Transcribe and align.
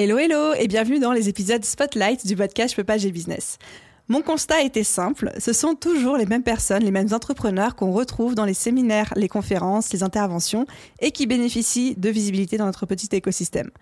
Hello 0.00 0.16
hello 0.16 0.54
et 0.54 0.68
bienvenue 0.68 1.00
dans 1.00 1.10
les 1.10 1.28
épisodes 1.28 1.64
Spotlight 1.64 2.24
du 2.24 2.36
podcast 2.36 2.70
Je 2.70 2.76
peux 2.76 2.84
pas, 2.84 2.98
business. 2.98 3.58
Mon 4.06 4.22
constat 4.22 4.62
était 4.62 4.84
simple, 4.84 5.32
ce 5.40 5.52
sont 5.52 5.74
toujours 5.74 6.16
les 6.16 6.24
mêmes 6.24 6.44
personnes, 6.44 6.84
les 6.84 6.92
mêmes 6.92 7.12
entrepreneurs 7.12 7.74
qu'on 7.74 7.90
retrouve 7.90 8.36
dans 8.36 8.44
les 8.44 8.54
séminaires, 8.54 9.12
les 9.16 9.26
conférences, 9.26 9.92
les 9.92 10.04
interventions 10.04 10.66
et 11.00 11.10
qui 11.10 11.26
bénéficient 11.26 11.96
de 11.96 12.10
visibilité 12.10 12.58
dans 12.58 12.66
notre 12.66 12.86
petit 12.86 13.08
écosystème. 13.10 13.72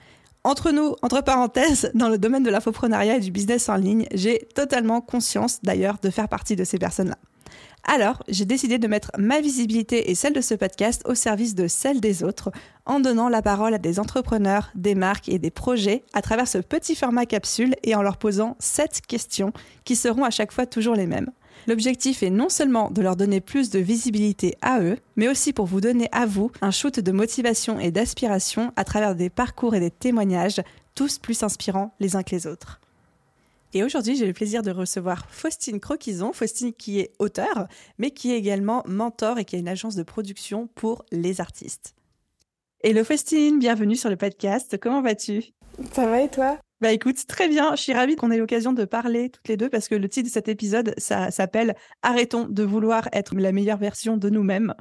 Entre 0.42 0.70
nous, 0.70 0.96
entre 1.02 1.20
parenthèses, 1.20 1.90
dans 1.92 2.08
le 2.08 2.16
domaine 2.16 2.44
de 2.44 2.50
l'infoprenariat 2.50 3.16
et 3.16 3.20
du 3.20 3.30
business 3.30 3.68
en 3.68 3.76
ligne, 3.76 4.06
j'ai 4.14 4.48
totalement 4.54 5.02
conscience 5.02 5.58
d'ailleurs 5.64 5.98
de 6.02 6.08
faire 6.08 6.30
partie 6.30 6.56
de 6.56 6.64
ces 6.64 6.78
personnes-là. 6.78 7.18
Alors, 7.88 8.20
j'ai 8.26 8.45
décidé 8.45 8.79
de 8.79 8.88
mettre 8.88 9.12
ma 9.16 9.40
visibilité 9.40 10.10
et 10.10 10.16
celle 10.16 10.32
de 10.32 10.40
ce 10.40 10.54
podcast 10.54 11.02
au 11.06 11.15
service 11.15 11.54
de 11.54 11.68
celle 11.68 12.01
des 12.01 12.24
autres, 12.24 12.51
en 12.84 12.98
donnant 12.98 13.29
la 13.29 13.42
parole 13.42 13.74
à 13.74 13.79
des 13.79 14.01
entrepreneurs, 14.01 14.70
des 14.74 14.96
marques 14.96 15.29
et 15.29 15.38
des 15.38 15.52
projets 15.52 16.02
à 16.12 16.20
travers 16.20 16.48
ce 16.48 16.59
petit 16.59 16.96
format 16.96 17.26
capsule 17.26 17.76
et 17.84 17.95
en 17.95 18.02
leur 18.02 18.16
posant 18.16 18.57
sept 18.59 19.02
questions 19.07 19.52
qui 19.84 19.95
seront 19.95 20.24
à 20.24 20.30
chaque 20.30 20.51
fois 20.51 20.66
toujours 20.66 20.96
les 20.96 21.07
mêmes. 21.07 21.30
L'objectif 21.68 22.24
est 22.24 22.30
non 22.30 22.48
seulement 22.48 22.90
de 22.90 23.02
leur 23.02 23.14
donner 23.14 23.40
plus 23.40 23.70
de 23.70 23.79
visibilité 23.79 24.57
à 24.62 24.80
eux, 24.80 24.98
mais 25.14 25.29
aussi 25.29 25.52
pour 25.52 25.66
vous 25.66 25.80
donner 25.80 26.09
à 26.10 26.26
vous 26.26 26.51
un 26.62 26.73
shoot 26.73 26.98
de 26.98 27.12
motivation 27.12 27.79
et 27.79 27.92
d'aspiration 27.92 28.73
à 28.74 28.82
travers 28.82 29.14
des 29.14 29.30
parcours 29.30 29.76
et 29.76 29.80
des 29.80 29.92
témoignages, 29.92 30.60
tous 30.96 31.18
plus 31.18 31.45
inspirants 31.45 31.95
les 32.01 32.16
uns 32.16 32.24
que 32.24 32.34
les 32.34 32.48
autres. 32.48 32.80
Et 33.74 33.82
aujourd'hui, 33.82 34.16
j'ai 34.16 34.26
le 34.26 34.32
plaisir 34.32 34.62
de 34.62 34.70
recevoir 34.70 35.26
Faustine 35.28 35.80
Croquison. 35.80 36.32
Faustine 36.32 36.72
qui 36.72 37.00
est 37.00 37.12
auteur, 37.18 37.66
mais 37.98 38.10
qui 38.10 38.32
est 38.32 38.38
également 38.38 38.82
mentor 38.86 39.38
et 39.38 39.45
qui 39.45 39.56
a 39.56 39.58
une 39.58 39.68
agence 39.68 39.96
de 39.96 40.02
production 40.02 40.68
pour 40.68 41.04
les 41.12 41.40
artistes. 41.40 41.95
Hello 42.82 43.04
Faustine, 43.04 43.58
bienvenue 43.58 43.96
sur 43.96 44.08
le 44.08 44.16
podcast. 44.16 44.78
Comment 44.80 45.02
vas-tu? 45.02 45.42
Ça 45.92 46.06
va 46.06 46.23
et 46.23 46.30
toi? 46.30 46.58
Bah 46.80 46.92
écoute, 46.92 47.26
très 47.26 47.48
bien. 47.48 47.74
Je 47.74 47.82
suis 47.82 47.92
ravie 47.92 48.16
qu'on 48.16 48.30
ait 48.30 48.38
l'occasion 48.38 48.73
de 48.73 48.84
parler 48.84 49.30
toutes 49.30 49.48
les 49.48 49.56
deux 49.56 49.68
parce 49.68 49.88
que 49.88 49.95
le 49.95 50.08
titre 50.08 50.28
de 50.28 50.32
cet 50.32 50.48
épisode, 50.48 50.95
ça 50.98 51.30
s'appelle 51.30 51.74
Arrêtons 52.02 52.46
de 52.48 52.62
vouloir 52.62 53.08
être 53.12 53.34
la 53.34 53.51
meilleure 53.51 53.78
version 53.78 54.16
de 54.16 54.30
nous-mêmes. 54.30 54.74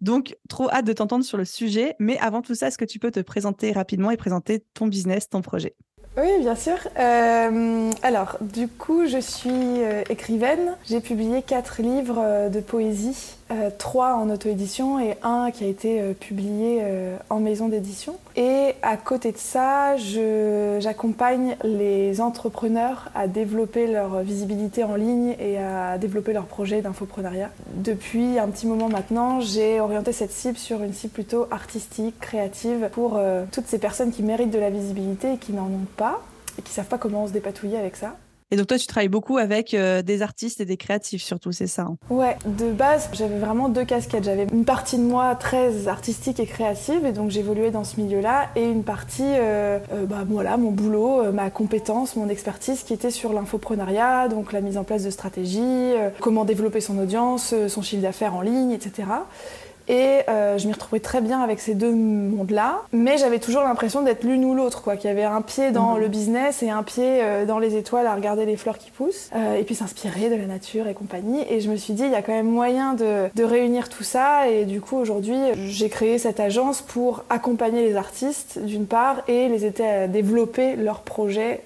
Donc, 0.00 0.34
trop 0.48 0.68
hâte 0.70 0.86
de 0.86 0.92
t'entendre 0.92 1.24
sur 1.24 1.38
le 1.38 1.44
sujet. 1.44 1.94
Mais 2.00 2.18
avant 2.18 2.42
tout 2.42 2.54
ça, 2.54 2.68
est-ce 2.68 2.78
que 2.78 2.84
tu 2.84 2.98
peux 2.98 3.10
te 3.10 3.20
présenter 3.20 3.70
rapidement 3.70 4.10
et 4.10 4.16
présenter 4.16 4.64
ton 4.74 4.88
business, 4.88 5.28
ton 5.28 5.42
projet? 5.42 5.76
Oui, 6.18 6.40
bien 6.40 6.54
sûr. 6.54 6.76
Euh, 6.98 7.90
alors, 8.02 8.36
du 8.42 8.68
coup, 8.68 9.06
je 9.06 9.18
suis 9.18 9.50
euh, 9.50 10.02
écrivaine. 10.10 10.76
J'ai 10.84 11.00
publié 11.00 11.40
quatre 11.42 11.80
livres 11.80 12.18
euh, 12.18 12.48
de 12.50 12.60
poésie, 12.60 13.36
trois 13.78 14.14
en 14.14 14.30
auto-édition 14.30 15.00
et 15.00 15.16
un 15.22 15.50
qui 15.50 15.64
a 15.64 15.66
été 15.66 16.00
publié 16.14 16.82
en 17.30 17.40
maison 17.40 17.68
d'édition. 17.68 18.14
Et 18.36 18.74
à 18.82 18.96
côté 18.96 19.32
de 19.32 19.38
ça, 19.38 19.96
j'accompagne 19.96 21.56
les 21.64 22.20
entrepreneurs 22.20 23.10
à 23.14 23.26
développer 23.26 23.86
leur 23.86 24.20
visibilité 24.22 24.84
en 24.84 24.94
ligne 24.94 25.36
et 25.38 25.58
à 25.58 25.98
développer 25.98 26.32
leurs 26.32 26.46
projets 26.46 26.82
d'infoprenariat. 26.82 27.50
Depuis 27.74 28.38
un 28.38 28.48
petit 28.48 28.66
moment 28.66 28.88
maintenant, 28.88 29.40
j'ai 29.40 29.80
orienté 29.80 30.12
cette 30.12 30.32
cible 30.32 30.58
sur 30.58 30.82
une 30.82 30.92
cible 30.92 31.12
plutôt 31.12 31.46
artistique, 31.50 32.18
créative, 32.20 32.88
pour 32.92 33.20
toutes 33.50 33.66
ces 33.66 33.78
personnes 33.78 34.12
qui 34.12 34.22
méritent 34.22 34.50
de 34.50 34.58
la 34.58 34.70
visibilité 34.70 35.34
et 35.34 35.36
qui 35.36 35.52
n'en 35.52 35.66
ont 35.66 35.86
pas 35.96 36.20
et 36.58 36.62
qui 36.62 36.72
savent 36.72 36.86
pas 36.86 36.98
comment 36.98 37.26
se 37.26 37.32
dépatouiller 37.32 37.78
avec 37.78 37.96
ça. 37.96 38.14
Et 38.52 38.56
donc 38.56 38.66
toi, 38.66 38.76
tu 38.76 38.86
travailles 38.86 39.08
beaucoup 39.08 39.38
avec 39.38 39.72
euh, 39.72 40.02
des 40.02 40.20
artistes 40.20 40.60
et 40.60 40.66
des 40.66 40.76
créatifs 40.76 41.22
surtout, 41.22 41.52
c'est 41.52 41.66
ça 41.66 41.84
hein 41.84 41.96
Ouais, 42.10 42.36
de 42.44 42.70
base, 42.70 43.08
j'avais 43.14 43.38
vraiment 43.38 43.70
deux 43.70 43.86
casquettes. 43.86 44.24
J'avais 44.24 44.46
une 44.52 44.66
partie 44.66 44.98
de 44.98 45.02
moi 45.02 45.34
très 45.36 45.88
artistique 45.88 46.38
et 46.38 46.44
créative, 46.44 47.06
et 47.06 47.12
donc 47.12 47.30
j'évoluais 47.30 47.70
dans 47.70 47.84
ce 47.84 47.98
milieu-là, 47.98 48.50
et 48.54 48.64
une 48.68 48.84
partie, 48.84 49.22
euh, 49.24 49.78
euh, 49.94 50.04
bah 50.04 50.24
voilà, 50.28 50.58
mon 50.58 50.70
boulot, 50.70 51.32
ma 51.32 51.48
compétence, 51.48 52.14
mon 52.14 52.28
expertise 52.28 52.82
qui 52.82 52.92
était 52.92 53.10
sur 53.10 53.32
l'infoprenariat, 53.32 54.28
donc 54.28 54.52
la 54.52 54.60
mise 54.60 54.76
en 54.76 54.84
place 54.84 55.02
de 55.02 55.10
stratégies, 55.10 55.94
comment 56.20 56.44
développer 56.44 56.82
son 56.82 56.98
audience, 56.98 57.54
son 57.68 57.80
chiffre 57.80 58.02
d'affaires 58.02 58.34
en 58.34 58.42
ligne, 58.42 58.72
etc. 58.72 59.04
Et 59.88 60.20
euh, 60.28 60.58
je 60.58 60.66
m'y 60.66 60.72
retrouvais 60.72 61.00
très 61.00 61.20
bien 61.20 61.40
avec 61.40 61.60
ces 61.60 61.74
deux 61.74 61.92
mondes-là, 61.92 62.82
mais 62.92 63.18
j'avais 63.18 63.38
toujours 63.38 63.62
l'impression 63.62 64.02
d'être 64.02 64.24
l'une 64.24 64.44
ou 64.44 64.54
l'autre, 64.54 64.82
quoi, 64.82 64.96
qu'il 64.96 65.08
y 65.08 65.12
avait 65.12 65.24
un 65.24 65.42
pied 65.42 65.70
dans 65.70 65.94
mhm. 65.94 66.00
le 66.00 66.08
business 66.08 66.62
et 66.62 66.70
un 66.70 66.82
pied 66.82 67.22
euh, 67.22 67.46
dans 67.46 67.58
les 67.58 67.76
étoiles 67.76 68.06
à 68.06 68.14
regarder 68.14 68.46
les 68.46 68.56
fleurs 68.56 68.78
qui 68.78 68.90
poussent, 68.90 69.30
euh, 69.34 69.54
et 69.54 69.64
puis 69.64 69.74
s'inspirer 69.74 70.30
de 70.30 70.36
la 70.36 70.46
nature 70.46 70.86
et 70.86 70.94
compagnie. 70.94 71.44
Et 71.48 71.60
je 71.60 71.70
me 71.70 71.76
suis 71.76 71.94
dit, 71.94 72.04
il 72.04 72.10
y 72.10 72.14
a 72.14 72.22
quand 72.22 72.32
même 72.32 72.50
moyen 72.50 72.94
de, 72.94 73.28
de 73.34 73.44
réunir 73.44 73.88
tout 73.88 74.04
ça, 74.04 74.48
et 74.48 74.64
du 74.64 74.80
coup 74.80 74.96
aujourd'hui, 74.96 75.38
j'ai 75.66 75.88
créé 75.88 76.18
cette 76.18 76.40
agence 76.40 76.82
pour 76.82 77.24
accompagner 77.30 77.82
les 77.82 77.96
artistes 77.96 78.58
d'une 78.58 78.86
part 78.86 79.22
et 79.28 79.48
les 79.48 79.66
aider 79.66 79.84
à 79.84 80.08
développer 80.08 80.76
leurs 80.76 81.00
projets 81.00 81.62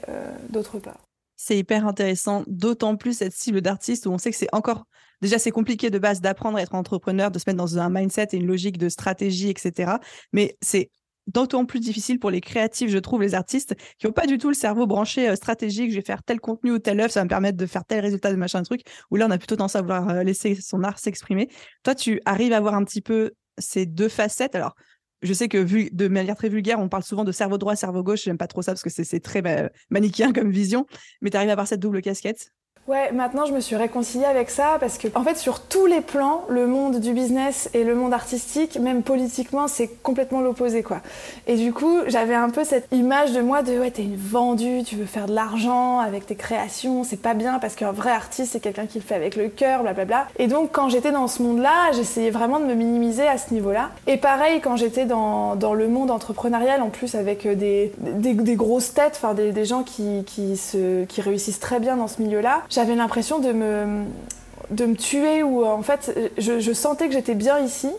d'autre 0.51 0.79
part. 0.79 0.99
C'est 1.37 1.59
hyper 1.59 1.87
intéressant, 1.87 2.43
d'autant 2.47 2.97
plus 2.97 3.19
cette 3.19 3.35
cible 3.35 3.61
d'artistes 3.61 4.07
où 4.07 4.11
on 4.11 4.19
sait 4.19 4.31
que 4.31 4.37
c'est 4.37 4.53
encore 4.53 4.85
déjà 5.23 5.39
c'est 5.39 5.51
compliqué 5.51 5.91
de 5.91 5.99
base 5.99 6.21
d'apprendre 6.21 6.59
à 6.59 6.63
être 6.63 6.75
entrepreneur, 6.75 7.31
de 7.31 7.39
se 7.39 7.45
mettre 7.47 7.59
dans 7.59 7.79
un 7.79 7.91
mindset 7.91 8.29
et 8.33 8.37
une 8.37 8.47
logique 8.47 8.79
de 8.79 8.89
stratégie, 8.89 9.51
etc. 9.51 9.93
Mais 10.33 10.57
c'est 10.61 10.91
d'autant 11.27 11.65
plus 11.65 11.81
difficile 11.81 12.19
pour 12.19 12.31
les 12.31 12.41
créatifs, 12.41 12.91
je 12.91 12.99
trouve, 12.99 13.23
les 13.23 13.35
artistes 13.35 13.75
qui 13.99 14.07
n'ont 14.07 14.13
pas 14.13 14.27
du 14.27 14.39
tout 14.39 14.49
le 14.49 14.55
cerveau 14.55 14.87
branché 14.87 15.29
euh, 15.29 15.37
stratégique. 15.37 15.91
Je 15.91 15.97
vais 15.97 16.05
faire 16.05 16.23
tel 16.23 16.41
contenu 16.41 16.73
ou 16.73 16.79
telle 16.79 17.01
œuvre, 17.01 17.11
ça 17.11 17.21
va 17.21 17.25
me 17.25 17.29
permettre 17.29 17.57
de 17.57 17.67
faire 17.67 17.85
tel 17.85 18.01
résultat 18.01 18.31
de 18.31 18.37
machin 18.37 18.63
truc. 18.63 18.83
Où 19.11 19.17
là, 19.17 19.27
on 19.27 19.31
a 19.31 19.39
plutôt 19.39 19.57
tendance 19.57 19.77
à 19.77 19.83
vouloir 19.83 20.09
euh, 20.09 20.23
laisser 20.23 20.55
son 20.55 20.83
art 20.83 20.99
s'exprimer. 20.99 21.49
Toi, 21.83 21.95
tu 21.95 22.21
arrives 22.25 22.53
à 22.53 22.61
voir 22.61 22.75
un 22.75 22.85
petit 22.85 23.01
peu 23.01 23.33
ces 23.59 23.87
deux 23.87 24.09
facettes. 24.09 24.55
Alors, 24.55 24.75
je 25.23 25.33
sais 25.33 25.49
que 25.49 25.59
vu 25.59 25.89
de 25.93 26.09
manière 26.09 26.37
très 26.37 26.49
vulgaire, 26.49 26.79
on 26.79 26.89
parle 26.89 27.03
souvent 27.03 27.25
de 27.25 27.33
cerveau 27.33 27.59
droit, 27.59 27.75
cerveau 27.75 28.03
gauche. 28.03 28.23
J'aime 28.25 28.39
pas 28.39 28.47
trop 28.47 28.63
ça 28.63 28.73
parce 28.73 28.83
que 28.83 28.91
c'est 28.91 29.21
très 29.21 29.43
bah, 29.43 29.71
manichéen 29.91 30.33
comme 30.33 30.51
vision. 30.51 30.87
Mais 31.23 31.31
tu 31.31 31.37
arrives 31.37 31.49
à 31.49 31.53
avoir 31.53 31.67
cette 31.67 31.81
double 31.81 32.03
casquette? 32.03 32.53
Ouais, 32.89 33.11
maintenant 33.11 33.47
je 33.47 33.53
me 33.53 33.59
suis 33.59 33.75
réconciliée 33.75 34.27
avec 34.27 34.49
ça 34.49 34.77
parce 34.79 34.97
que, 34.97 35.09
en 35.17 35.25
fait, 35.25 35.37
sur 35.37 35.59
tous 35.59 35.87
les 35.87 36.01
plans, 36.01 36.45
le 36.49 36.69
monde 36.69 37.01
du 37.01 37.13
business 37.13 37.69
et 37.75 37.83
le 37.83 37.97
monde 37.97 38.15
artistique, 38.15 38.79
même 38.79 39.03
politiquement, 39.03 39.67
c'est 39.67 39.89
complètement 40.05 40.41
l'opposé, 40.41 40.85
quoi. 40.85 41.01
Et 41.49 41.57
du 41.57 41.73
coup, 41.73 41.99
j'avais 42.07 42.37
un 42.37 42.49
peu 42.49 42.63
cette 42.63 42.87
image 42.93 43.33
de 43.33 43.41
moi 43.41 43.65
de 43.65 43.77
ouais, 43.77 43.91
t'es 43.91 44.05
une 44.05 44.15
vendue, 44.15 44.85
tu 44.85 44.95
veux 44.95 45.05
faire 45.05 45.27
de 45.27 45.35
l'argent 45.35 45.99
avec 45.99 46.27
tes 46.27 46.37
créations, 46.37 47.03
c'est 47.03 47.21
pas 47.21 47.35
bien 47.35 47.59
parce 47.59 47.75
qu'un 47.75 47.91
vrai 47.91 48.13
artiste, 48.13 48.53
c'est 48.53 48.61
quelqu'un 48.61 48.87
qui 48.87 49.01
le 49.01 49.05
fait 49.05 49.17
avec 49.17 49.35
le 49.35 49.49
cœur, 49.49 49.83
blablabla. 49.83 50.29
Et 50.39 50.47
donc, 50.47 50.71
quand 50.71 50.89
j'étais 50.89 51.11
dans 51.11 51.27
ce 51.27 51.43
monde-là, 51.43 51.91
j'essayais 51.93 52.31
vraiment 52.31 52.61
de 52.61 52.67
me 52.67 52.75
minimiser 52.75 53.27
à 53.27 53.37
ce 53.37 53.53
niveau-là. 53.53 53.91
Et 54.07 54.17
pareil, 54.17 54.61
quand 54.61 54.77
j'étais 54.77 55.07
dans, 55.07 55.57
dans, 55.57 55.75
le 55.75 55.89
monde 55.89 56.13
entrepreneurial, 56.13 56.83
en 56.83 56.91
plus 56.91 57.17
avec 57.17 57.49
des, 57.49 57.93
des, 57.99 58.35
des 58.35 58.55
grosses 58.55 58.95
têtes, 58.95 59.15
enfin 59.17 59.35
des, 59.35 59.51
des, 59.51 59.65
gens 59.65 59.83
qui, 59.83 60.23
qui, 60.25 60.57
se, 60.57 61.05
qui 61.07 61.21
réussissent 61.21 61.59
très 61.59 61.81
bien 61.81 61.97
dans 61.97 62.07
ce 62.07 62.23
milieu-là, 62.23 62.63
j'avais 62.77 62.95
l'impression 62.95 63.39
de 63.39 63.53
me, 63.53 64.95
tuer 64.95 65.43
ou 65.43 65.65
en 65.65 65.83
fait 65.83 66.15
je, 66.37 66.73
sentais 66.73 67.07
que 67.09 67.15
j'étais 67.15 67.35
bien 67.35 67.59
ici 67.59 67.91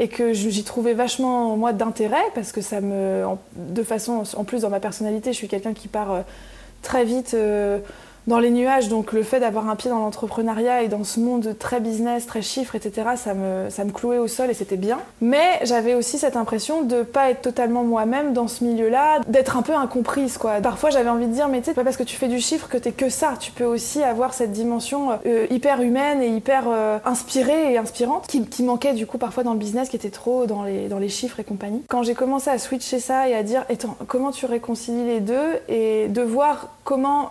et 0.00 0.08
que 0.08 0.32
j'y 0.32 0.64
trouvais 0.64 0.92
vachement 0.92 1.56
moi 1.56 1.72
d'intérêt 1.72 2.24
parce 2.34 2.50
que 2.50 2.60
ça 2.60 2.80
me 2.80 3.24
de 3.54 3.82
façon 3.84 4.24
en 4.36 4.44
plus 4.44 4.62
dans 4.62 4.70
ma 4.70 4.80
personnalité 4.80 5.32
je 5.32 5.36
suis 5.36 5.46
quelqu'un 5.46 5.72
qui 5.72 5.86
part 5.86 6.10
euh, 6.10 6.20
très 6.82 7.04
vite 7.04 7.34
euh, 7.34 7.78
dans 8.26 8.38
les 8.38 8.50
nuages. 8.50 8.88
Donc 8.88 9.12
le 9.12 9.22
fait 9.22 9.40
d'avoir 9.40 9.68
un 9.68 9.76
pied 9.76 9.90
dans 9.90 10.00
l'entrepreneuriat 10.00 10.82
et 10.82 10.88
dans 10.88 11.04
ce 11.04 11.20
monde 11.20 11.56
très 11.58 11.80
business, 11.80 12.26
très 12.26 12.42
chiffres, 12.42 12.74
etc., 12.74 13.10
ça 13.16 13.34
me, 13.34 13.68
ça 13.70 13.84
me 13.84 13.90
clouait 13.90 14.18
au 14.18 14.28
sol 14.28 14.50
et 14.50 14.54
c'était 14.54 14.76
bien. 14.76 14.98
Mais 15.20 15.60
j'avais 15.62 15.94
aussi 15.94 16.18
cette 16.18 16.36
impression 16.36 16.82
de 16.82 17.02
pas 17.02 17.30
être 17.30 17.42
totalement 17.42 17.84
moi-même 17.84 18.32
dans 18.32 18.48
ce 18.48 18.64
milieu-là, 18.64 19.20
d'être 19.28 19.56
un 19.56 19.62
peu 19.62 19.74
incomprise, 19.74 20.38
quoi. 20.38 20.60
Parfois 20.60 20.90
j'avais 20.90 21.10
envie 21.10 21.26
de 21.26 21.32
dire, 21.32 21.48
mais 21.48 21.60
tu 21.60 21.66
sais, 21.66 21.74
pas 21.74 21.84
parce 21.84 21.96
que 21.96 22.02
tu 22.02 22.16
fais 22.16 22.28
du 22.28 22.40
chiffre 22.40 22.68
que 22.68 22.78
t'es 22.78 22.92
que 22.92 23.08
ça. 23.08 23.34
Tu 23.38 23.52
peux 23.52 23.64
aussi 23.64 24.02
avoir 24.02 24.34
cette 24.34 24.52
dimension 24.52 25.18
euh, 25.26 25.46
hyper 25.50 25.80
humaine 25.80 26.22
et 26.22 26.28
hyper 26.28 26.64
euh, 26.68 26.98
inspirée 27.04 27.72
et 27.72 27.78
inspirante 27.78 28.26
qui, 28.26 28.46
qui, 28.46 28.62
manquait 28.62 28.94
du 28.94 29.06
coup 29.06 29.18
parfois 29.18 29.42
dans 29.42 29.52
le 29.52 29.58
business, 29.58 29.88
qui 29.88 29.96
était 29.96 30.10
trop 30.10 30.46
dans 30.46 30.62
les, 30.62 30.88
dans 30.88 30.98
les 30.98 31.08
chiffres 31.08 31.40
et 31.40 31.44
compagnie. 31.44 31.82
Quand 31.88 32.02
j'ai 32.02 32.14
commencé 32.14 32.48
à 32.50 32.58
switcher 32.58 32.98
ça 32.98 33.28
et 33.28 33.34
à 33.34 33.42
dire, 33.42 33.64
attends, 33.68 33.96
comment 34.06 34.30
tu 34.30 34.46
réconcilies 34.46 35.04
les 35.04 35.20
deux? 35.20 35.34
et 35.68 36.08
de 36.08 36.22
voir 36.22 36.68
comment 36.84 37.30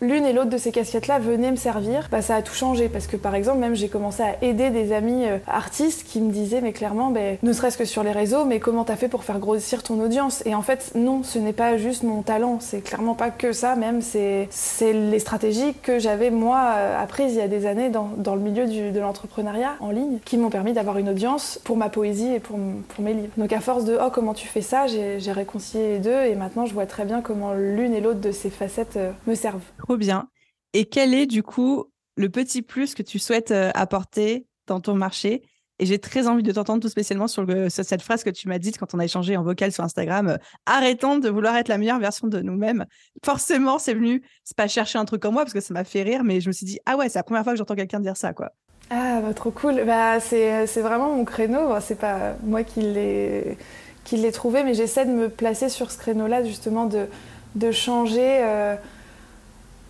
l'une 0.00 0.24
et 0.24 0.32
l'autre 0.32 0.50
de 0.50 0.58
ces 0.58 0.72
casquettes-là 0.72 1.18
venaient 1.18 1.50
me 1.50 1.56
servir, 1.56 2.08
bah, 2.10 2.22
ça 2.22 2.36
a 2.36 2.42
tout 2.42 2.54
changé. 2.54 2.88
Parce 2.88 3.06
que 3.06 3.16
par 3.16 3.34
exemple, 3.34 3.58
même 3.58 3.74
j'ai 3.74 3.88
commencé 3.88 4.22
à 4.22 4.42
aider 4.42 4.70
des 4.70 4.92
amis 4.92 5.24
euh, 5.26 5.38
artistes 5.46 6.06
qui 6.06 6.20
me 6.20 6.30
disaient, 6.30 6.60
mais 6.60 6.72
clairement, 6.72 7.10
ben, 7.10 7.36
ne 7.42 7.52
serait-ce 7.52 7.78
que 7.78 7.84
sur 7.84 8.02
les 8.02 8.12
réseaux, 8.12 8.44
mais 8.44 8.60
comment 8.60 8.84
t'as 8.84 8.96
fait 8.96 9.08
pour 9.08 9.24
faire 9.24 9.38
grossir 9.38 9.82
ton 9.82 10.00
audience? 10.00 10.42
Et 10.46 10.54
en 10.54 10.62
fait, 10.62 10.92
non, 10.94 11.22
ce 11.22 11.38
n'est 11.38 11.52
pas 11.52 11.76
juste 11.76 12.02
mon 12.02 12.22
talent, 12.22 12.58
c'est 12.60 12.80
clairement 12.80 13.14
pas 13.14 13.30
que 13.30 13.52
ça, 13.52 13.76
même 13.76 14.00
c'est 14.00 14.48
les 14.80 15.18
stratégies 15.18 15.74
que 15.82 15.98
j'avais 15.98 16.30
moi 16.30 16.74
euh, 16.76 17.02
apprises 17.02 17.34
il 17.34 17.38
y 17.38 17.42
a 17.42 17.48
des 17.48 17.66
années 17.66 17.88
dans, 17.88 18.10
dans 18.16 18.34
le 18.34 18.40
milieu 18.40 18.66
de 18.66 19.00
l'entrepreneuriat 19.00 19.76
en 19.80 19.90
ligne 19.90 20.18
qui 20.24 20.36
m'ont 20.36 20.50
permis 20.50 20.72
d'avoir 20.72 20.98
une 20.98 21.08
audience 21.08 21.60
pour 21.64 21.76
ma 21.76 21.88
poésie 21.88 22.34
et 22.34 22.40
pour, 22.40 22.58
pour 22.88 23.04
mes 23.04 23.14
livres. 23.14 23.32
Donc 23.36 23.52
à 23.52 23.60
force 23.60 23.84
de, 23.84 23.98
oh 24.00 24.10
comment 24.12 24.34
tu 24.34 24.46
fais 24.46 24.62
ça, 24.62 24.86
j'ai 24.86 25.32
réconcilié 25.32 25.88
les 25.94 25.98
deux 25.98 26.22
et 26.22 26.34
maintenant 26.34 26.66
je 26.66 26.74
vois 26.74 26.86
très 26.86 27.04
bien 27.04 27.20
comment 27.20 27.52
l'une 27.52 27.94
et 27.94 28.00
l'autre 28.00 28.20
de 28.20 28.32
ces 28.32 28.50
facettes 28.50 28.96
euh, 28.96 29.12
me 29.26 29.34
servent. 29.34 29.60
Bien. 29.96 30.28
Et 30.72 30.84
quel 30.86 31.14
est 31.14 31.26
du 31.26 31.42
coup 31.42 31.84
le 32.16 32.28
petit 32.28 32.62
plus 32.62 32.94
que 32.94 33.02
tu 33.02 33.18
souhaites 33.18 33.50
euh, 33.50 33.70
apporter 33.74 34.46
dans 34.66 34.80
ton 34.80 34.94
marché? 34.94 35.42
Et 35.78 35.86
j'ai 35.86 35.98
très 35.98 36.28
envie 36.28 36.42
de 36.42 36.52
t'entendre 36.52 36.82
tout 36.82 36.90
spécialement 36.90 37.26
sur, 37.26 37.46
cette 37.70 38.02
phrase 38.02 38.22
que 38.22 38.28
tu 38.28 38.48
m'as 38.48 38.58
dite 38.58 38.76
quand 38.76 38.94
on 38.94 38.98
a 38.98 39.04
échangé 39.06 39.36
en 39.38 39.42
vocal 39.42 39.72
sur 39.72 39.82
Instagram. 39.82 40.28
Euh, 40.28 40.36
arrêtons 40.66 41.18
de 41.18 41.28
vouloir 41.30 41.56
être 41.56 41.68
la 41.68 41.78
meilleure 41.78 41.98
version 41.98 42.28
de 42.28 42.40
nous-mêmes. 42.40 42.84
Forcément, 43.24 43.78
c'est 43.78 43.94
venu, 43.94 44.22
c'est 44.44 44.56
pas 44.56 44.68
chercher 44.68 44.98
un 44.98 45.06
truc 45.06 45.22
comme 45.22 45.34
moi 45.34 45.44
parce 45.44 45.54
que 45.54 45.60
ça 45.60 45.72
m'a 45.72 45.84
fait 45.84 46.02
rire, 46.02 46.22
mais 46.22 46.42
je 46.42 46.48
me 46.48 46.52
suis 46.52 46.66
dit, 46.66 46.78
ah 46.84 46.96
ouais, 46.96 47.08
c'est 47.08 47.18
la 47.18 47.22
première 47.22 47.44
fois 47.44 47.54
que 47.54 47.58
j'entends 47.58 47.76
quelqu'un 47.76 48.00
dire 48.00 48.16
ça, 48.16 48.34
quoi. 48.34 48.50
Ah, 48.90 49.20
bah, 49.22 49.32
trop 49.32 49.52
cool. 49.52 49.84
Bah, 49.86 50.20
c'est 50.20 50.66
vraiment 50.82 51.14
mon 51.14 51.24
créneau. 51.24 51.72
c'est 51.80 51.98
pas 51.98 52.34
moi 52.42 52.62
qui 52.62 52.82
l'ai 52.82 54.32
trouvé, 54.32 54.64
mais 54.64 54.74
j'essaie 54.74 55.06
de 55.06 55.12
me 55.12 55.30
placer 55.30 55.70
sur 55.70 55.90
ce 55.90 55.96
créneau-là, 55.96 56.44
justement, 56.44 56.84
de, 56.84 57.06
de 57.54 57.72
changer. 57.72 58.40
Euh, 58.42 58.76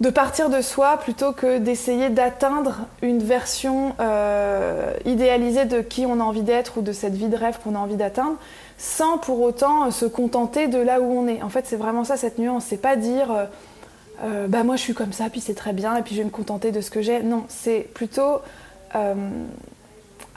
de 0.00 0.08
partir 0.08 0.49
de 0.49 0.62
soi 0.62 0.97
plutôt 0.97 1.32
que 1.32 1.58
d'essayer 1.58 2.08
d'atteindre 2.08 2.87
une 3.02 3.19
version 3.19 3.94
euh, 4.00 4.93
idéalisée 5.05 5.67
de 5.67 5.82
qui 5.82 6.06
on 6.06 6.20
a 6.20 6.23
envie 6.23 6.43
d'être 6.43 6.79
ou 6.79 6.82
de 6.82 6.93
cette 6.93 7.14
vie 7.14 7.29
de 7.29 7.37
rêve 7.37 7.58
qu'on 7.62 7.75
a 7.75 7.79
envie 7.79 7.97
d'atteindre, 7.97 8.37
sans 8.79 9.19
pour 9.19 9.41
autant 9.43 9.91
se 9.91 10.06
contenter 10.06 10.69
de 10.69 10.79
là 10.79 11.00
où 11.02 11.05
on 11.05 11.29
est. 11.29 11.43
En 11.43 11.50
fait, 11.50 11.67
c'est 11.67 11.76
vraiment 11.76 12.05
ça 12.05 12.17
cette 12.17 12.38
nuance. 12.38 12.64
C'est 12.67 12.79
pas 12.79 12.97
dire 12.97 13.31
euh, 13.31 13.44
euh, 14.25 14.47
bah 14.49 14.64
moi 14.64 14.76
je 14.76 14.82
suis 14.82 14.94
comme 14.94 15.12
ça, 15.12 15.29
puis 15.29 15.41
c'est 15.41 15.55
très 15.55 15.75
bien, 15.75 15.97
et 15.97 16.03
puis 16.03 16.14
je 16.14 16.20
vais 16.20 16.26
me 16.26 16.31
contenter 16.31 16.73
de 16.73 16.81
ce 16.81 16.91
que 16.91 17.03
j'ai. 17.03 17.23
Non, 17.23 17.44
c'est 17.49 17.87
plutôt 17.93 18.41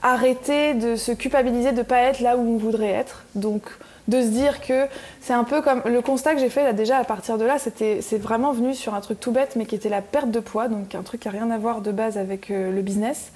arrêter 0.03 0.75
de 0.75 0.95
se 0.95 1.11
culpabiliser 1.11 1.71
de 1.71 1.77
ne 1.77 1.83
pas 1.83 2.01
être 2.01 2.19
là 2.19 2.37
où 2.37 2.41
on 2.41 2.57
voudrait 2.57 2.91
être. 2.91 3.23
Donc 3.33 3.63
de 4.07 4.21
se 4.21 4.27
dire 4.27 4.61
que 4.61 4.85
c'est 5.21 5.33
un 5.33 5.43
peu 5.43 5.61
comme 5.61 5.81
le 5.85 6.01
constat 6.01 6.33
que 6.33 6.39
j'ai 6.39 6.49
fait 6.49 6.63
là 6.63 6.73
déjà 6.73 6.97
à 6.97 7.03
partir 7.03 7.37
de 7.37 7.45
là, 7.45 7.57
c'était 7.57 8.01
c'est 8.01 8.17
vraiment 8.17 8.51
venu 8.51 8.73
sur 8.73 8.93
un 8.93 9.01
truc 9.01 9.19
tout 9.19 9.31
bête 9.31 9.55
mais 9.55 9.65
qui 9.65 9.75
était 9.75 9.89
la 9.89 10.01
perte 10.01 10.29
de 10.29 10.39
poids, 10.39 10.67
donc 10.67 10.95
un 10.95 11.03
truc 11.03 11.21
qui 11.21 11.27
a 11.27 11.31
rien 11.31 11.49
à 11.51 11.57
voir 11.57 11.81
de 11.81 11.91
base 11.91 12.17
avec 12.17 12.51
euh, 12.51 12.71
le 12.71 12.81
business. 12.81 13.31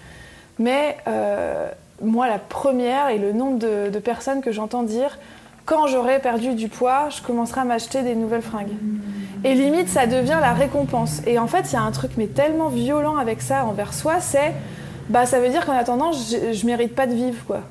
Mais 0.60 0.98
euh, 1.08 1.70
moi 2.02 2.28
la 2.28 2.40
première 2.40 3.10
et 3.10 3.18
le 3.18 3.32
nombre 3.32 3.60
de, 3.60 4.00
personnes 4.00 4.42
que 4.42 4.52
j'entends 4.52 4.84
dire 4.84 5.18
quand 5.66 5.88
j'aurai 5.88 6.20
perdu 6.20 6.54
du 6.54 6.70
poids, 6.70 7.10
je 7.10 7.22
commencerai 7.22 7.62
à 7.62 7.66
m'acheter 7.66 8.02
des 8.02 8.16
nouvelles 8.16 8.42
fringues. 8.42 8.72
Et 9.44 9.54
limite, 9.54 9.90
ça 9.90 10.08
devient 10.08 10.38
la 10.40 10.54
récompense. 10.54 11.22
Et 11.28 11.40
en 11.40 11.48
fait, 11.48 11.70
il 11.72 11.74
y 11.74 11.76
a 11.76 11.82
un 11.82 11.92
truc 11.92 12.12
mais 12.16 12.28
tellement 12.28 12.70
violent 12.70 13.18
avec 13.18 13.42
ça 13.42 13.66
envers 13.66 13.94
soi, 13.94 14.22
c'est 14.22 14.54
bah 15.10 15.26
ça 15.26 15.40
veut 15.40 15.50
dire 15.50 15.66
qu'en 15.66 15.74
attendant, 15.74 16.12
je, 16.14 16.54
je 16.54 16.66
mérite 16.66 16.96
pas 16.96 17.06
de 17.06 17.14
vivre 17.14 17.44
quoi 17.46 17.64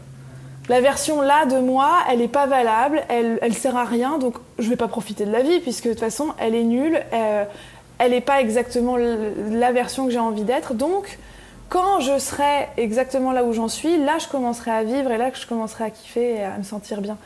la 0.68 0.80
version 0.80 1.20
là 1.22 1.46
de 1.46 1.58
moi, 1.58 1.98
elle 2.10 2.18
n'est 2.18 2.28
pas 2.28 2.46
valable, 2.46 3.02
elle, 3.08 3.38
elle 3.42 3.54
sert 3.54 3.76
à 3.76 3.84
rien, 3.84 4.18
donc 4.18 4.36
je 4.58 4.68
vais 4.68 4.76
pas 4.76 4.88
profiter 4.88 5.24
de 5.24 5.30
la 5.30 5.42
vie 5.42 5.60
puisque 5.60 5.84
de 5.84 5.90
toute 5.90 6.00
façon 6.00 6.28
elle 6.38 6.54
est 6.54 6.64
nulle, 6.64 7.00
euh, 7.12 7.44
elle 7.98 8.10
n'est 8.10 8.20
pas 8.20 8.40
exactement 8.40 8.96
la 8.96 9.72
version 9.72 10.06
que 10.06 10.12
j'ai 10.12 10.18
envie 10.18 10.42
d'être. 10.42 10.74
Donc 10.74 11.18
quand 11.68 12.00
je 12.00 12.18
serai 12.18 12.68
exactement 12.76 13.32
là 13.32 13.44
où 13.44 13.52
j'en 13.52 13.68
suis, 13.68 13.96
là 13.96 14.18
je 14.18 14.28
commencerai 14.28 14.70
à 14.70 14.84
vivre 14.84 15.10
et 15.10 15.18
là 15.18 15.30
que 15.30 15.38
je 15.38 15.46
commencerai 15.46 15.84
à 15.84 15.90
kiffer 15.90 16.36
et 16.36 16.44
à 16.44 16.58
me 16.58 16.62
sentir 16.62 17.00
bien. 17.00 17.16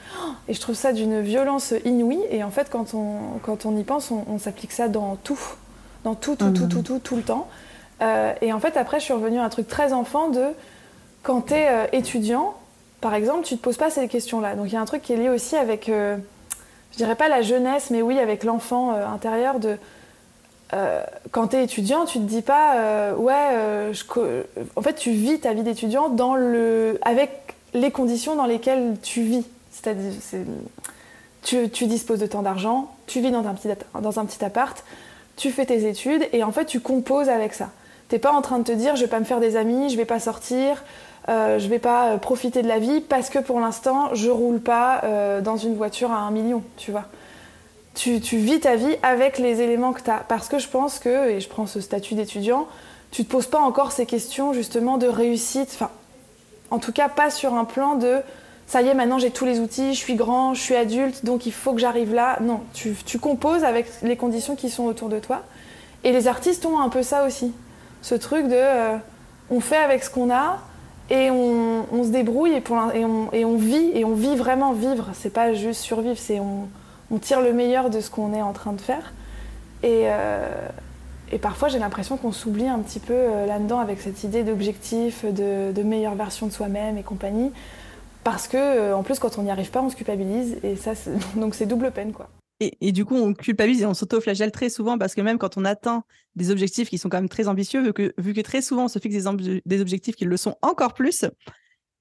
Et 0.48 0.54
je 0.54 0.60
trouve 0.60 0.74
ça 0.76 0.92
d'une 0.92 1.20
violence 1.20 1.74
inouïe. 1.84 2.22
Et 2.30 2.42
en 2.42 2.50
fait, 2.50 2.68
quand 2.70 2.94
on, 2.94 3.38
quand 3.42 3.66
on 3.66 3.76
y 3.76 3.84
pense, 3.84 4.10
on, 4.10 4.38
s'applique 4.38 4.72
ça 4.72 4.88
dans 4.88 5.16
tout, 5.16 5.40
dans 6.04 6.14
tout, 6.14 6.36
tout, 6.36 6.50
tout, 6.50 6.66
tout, 6.66 6.82
tout, 6.82 6.98
tout, 6.98 7.16
le 7.16 7.22
temps. 7.22 7.48
Euh, 8.00 8.32
et 8.40 8.52
en 8.52 8.60
fait, 8.60 8.76
après, 8.78 8.98
je 8.98 9.04
suis 9.04 9.12
revenue 9.12 9.38
à 9.38 9.44
un 9.44 9.48
truc 9.50 9.68
très 9.68 9.92
enfant 9.92 10.28
de 10.28 10.46
quand 11.22 11.42
tu 11.42 11.54
es 11.54 11.68
euh, 11.68 11.86
étudiant, 11.92 12.54
par 13.00 13.14
exemple, 13.14 13.46
tu 13.46 13.56
te 13.56 13.62
poses 13.62 13.76
pas 13.76 13.90
ces 13.90 14.08
questions-là. 14.08 14.54
Donc 14.54 14.66
il 14.66 14.74
y 14.74 14.76
a 14.76 14.80
un 14.80 14.84
truc 14.84 15.02
qui 15.02 15.12
est 15.12 15.16
lié 15.16 15.28
aussi 15.28 15.56
avec, 15.56 15.88
euh, 15.88 16.16
je 16.92 16.96
dirais 16.98 17.14
pas 17.14 17.28
la 17.28 17.42
jeunesse, 17.42 17.90
mais 17.90 18.02
oui, 18.02 18.18
avec 18.18 18.44
l'enfant 18.44 18.94
euh, 18.94 19.06
intérieur 19.06 19.58
de. 19.58 19.76
Euh, 20.72 21.02
quand 21.32 21.48
tu 21.48 21.56
es 21.56 21.64
étudiant, 21.64 22.04
tu 22.04 22.18
te 22.18 22.24
dis 22.24 22.42
pas, 22.42 23.12
ouais, 23.14 23.90
en 24.76 24.82
fait, 24.82 24.94
tu 24.94 25.10
vis 25.10 25.40
ta 25.40 25.52
vie 25.52 25.64
d'étudiant 25.64 26.14
le, 26.36 26.98
avec 27.02 27.56
les 27.74 27.90
conditions 27.90 28.36
dans 28.36 28.46
lesquelles 28.46 28.96
tu 29.02 29.22
vis. 29.22 29.46
C'est-à-dire, 29.72 30.12
tu, 31.42 31.86
disposes 31.86 32.20
de 32.20 32.26
tant 32.26 32.42
d'argent, 32.42 32.94
tu 33.08 33.20
vis 33.20 33.32
dans 33.32 33.48
un, 33.48 33.54
petit, 33.54 33.68
dans 34.00 34.20
un 34.20 34.26
petit 34.26 34.44
appart, 34.44 34.84
tu 35.36 35.50
fais 35.50 35.66
tes 35.66 35.88
études 35.88 36.28
et 36.32 36.44
en 36.44 36.52
fait, 36.52 36.66
tu 36.66 36.78
composes 36.78 37.28
avec 37.28 37.52
ça. 37.52 37.70
T'es 38.08 38.20
pas 38.20 38.30
en 38.30 38.42
train 38.42 38.58
de 38.58 38.64
te 38.64 38.72
dire, 38.72 38.94
je 38.94 39.02
vais 39.02 39.10
pas 39.10 39.20
me 39.20 39.24
faire 39.24 39.40
des 39.40 39.56
amis, 39.56 39.90
je 39.90 39.96
vais 39.96 40.04
pas 40.04 40.20
sortir, 40.20 40.84
euh, 41.28 41.58
je 41.58 41.68
vais 41.68 41.78
pas 41.78 42.12
euh, 42.12 42.16
profiter 42.16 42.62
de 42.62 42.68
la 42.68 42.78
vie 42.78 43.00
parce 43.00 43.28
que 43.28 43.38
pour 43.38 43.60
l'instant, 43.60 44.14
je 44.14 44.30
roule 44.30 44.60
pas 44.60 45.02
euh, 45.04 45.40
dans 45.40 45.56
une 45.56 45.76
voiture 45.76 46.10
à 46.10 46.18
un 46.18 46.30
million, 46.30 46.62
tu 46.76 46.90
vois. 46.90 47.04
Tu, 47.94 48.18
vis 48.18 48.60
ta 48.60 48.76
vie 48.76 48.96
avec 49.02 49.36
les 49.36 49.60
éléments 49.60 49.92
que 49.92 50.00
tu 50.00 50.10
as. 50.10 50.24
Parce 50.26 50.48
que 50.48 50.58
je 50.58 50.68
pense 50.68 50.98
que, 50.98 51.28
et 51.28 51.40
je 51.40 51.48
prends 51.48 51.66
ce 51.66 51.80
statut 51.80 52.14
d'étudiant, 52.14 52.66
tu 53.10 53.24
te 53.24 53.30
poses 53.30 53.46
pas 53.46 53.58
encore 53.58 53.92
ces 53.92 54.06
questions 54.06 54.54
justement 54.54 54.96
de 54.96 55.06
réussite. 55.06 55.78
En 56.70 56.78
tout 56.78 56.92
cas, 56.92 57.10
pas 57.10 57.30
sur 57.30 57.54
un 57.54 57.64
plan 57.64 57.96
de 57.96 58.20
ça 58.66 58.82
y 58.82 58.86
est, 58.86 58.94
maintenant 58.94 59.18
j'ai 59.18 59.32
tous 59.32 59.44
les 59.44 59.58
outils, 59.58 59.94
je 59.94 59.98
suis 59.98 60.14
grand, 60.14 60.54
je 60.54 60.60
suis 60.60 60.76
adulte, 60.76 61.24
donc 61.24 61.44
il 61.44 61.52
faut 61.52 61.72
que 61.72 61.80
j'arrive 61.80 62.14
là. 62.14 62.38
Non, 62.40 62.60
tu, 62.72 62.94
tu, 63.04 63.18
composes 63.18 63.64
avec 63.64 63.86
les 64.02 64.16
conditions 64.16 64.54
qui 64.54 64.70
sont 64.70 64.84
autour 64.84 65.08
de 65.08 65.18
toi. 65.18 65.42
Et 66.04 66.12
les 66.12 66.28
artistes 66.28 66.64
ont 66.64 66.80
un 66.80 66.88
peu 66.88 67.02
ça 67.02 67.26
aussi. 67.26 67.52
Ce 68.00 68.14
truc 68.14 68.46
de 68.46 68.62
on 69.50 69.60
fait 69.60 69.76
avec 69.76 70.04
ce 70.04 70.10
qu'on 70.10 70.30
a, 70.30 70.60
et 71.10 71.30
on, 71.30 72.04
se 72.04 72.10
débrouille 72.10 72.52
et, 72.52 73.44
on, 73.44 73.56
vit 73.56 73.90
et 73.94 74.04
on 74.04 74.14
vit 74.14 74.36
vraiment 74.36 74.72
vivre. 74.72 75.08
C'est 75.14 75.32
pas 75.32 75.52
juste 75.54 75.80
survivre, 75.80 76.16
c'est 76.16 76.40
on, 76.40 76.68
tire 77.18 77.40
le 77.40 77.52
meilleur 77.52 77.90
de 77.90 78.00
ce 78.00 78.08
qu'on 78.10 78.32
est 78.32 78.42
en 78.42 78.52
train 78.52 78.72
de 78.72 78.80
faire. 78.80 79.12
Et, 79.82 80.04
euh, 80.04 80.46
parfois 81.42 81.68
j'ai 81.68 81.80
l'impression 81.80 82.16
qu'on 82.16 82.32
s'oublie 82.32 82.68
un 82.68 82.78
petit 82.78 83.00
peu 83.00 83.14
euh, 83.14 83.46
là-dedans 83.46 83.80
avec 83.80 84.00
cette 84.00 84.22
idée 84.22 84.44
d'objectif, 84.44 85.24
de, 85.24 85.82
meilleure 85.82 86.14
version 86.14 86.46
de 86.46 86.52
soi-même 86.52 86.96
et 86.96 87.02
compagnie. 87.02 87.50
Parce 88.22 88.46
que 88.46 88.56
euh, 88.56 88.96
en 88.96 89.02
plus 89.02 89.18
quand 89.18 89.36
on 89.38 89.42
n'y 89.42 89.50
arrive 89.50 89.70
pas, 89.70 89.82
on 89.82 89.90
se 89.90 89.96
culpabilise 89.96 90.58
et 90.62 90.76
ça, 90.76 90.92
donc 91.34 91.56
c'est 91.56 91.66
double 91.66 91.90
peine 91.90 92.12
quoi. 92.12 92.28
Et, 92.62 92.92
du 92.92 93.06
coup, 93.06 93.16
on 93.16 93.32
culpabilise 93.32 93.80
et 93.80 93.86
on 93.86 93.94
s'auto-flagelle 93.94 94.52
très 94.52 94.68
souvent 94.68 94.98
parce 94.98 95.14
que 95.14 95.22
même 95.22 95.38
quand 95.38 95.56
on 95.56 95.64
atteint 95.64 96.04
des 96.36 96.50
objectifs 96.50 96.90
qui 96.90 96.98
sont 96.98 97.08
quand 97.08 97.16
même 97.16 97.30
très 97.30 97.48
ambitieux, 97.48 97.82
vu 97.82 97.94
que, 97.94 98.12
vu 98.18 98.34
que 98.34 98.42
très 98.42 98.60
souvent 98.60 98.84
on 98.84 98.88
se 98.88 98.98
fixe 98.98 99.24
des, 99.64 99.80
objectifs 99.80 100.14
qui 100.14 100.26
le 100.26 100.36
sont 100.36 100.56
encore 100.60 100.92
plus, 100.92 101.24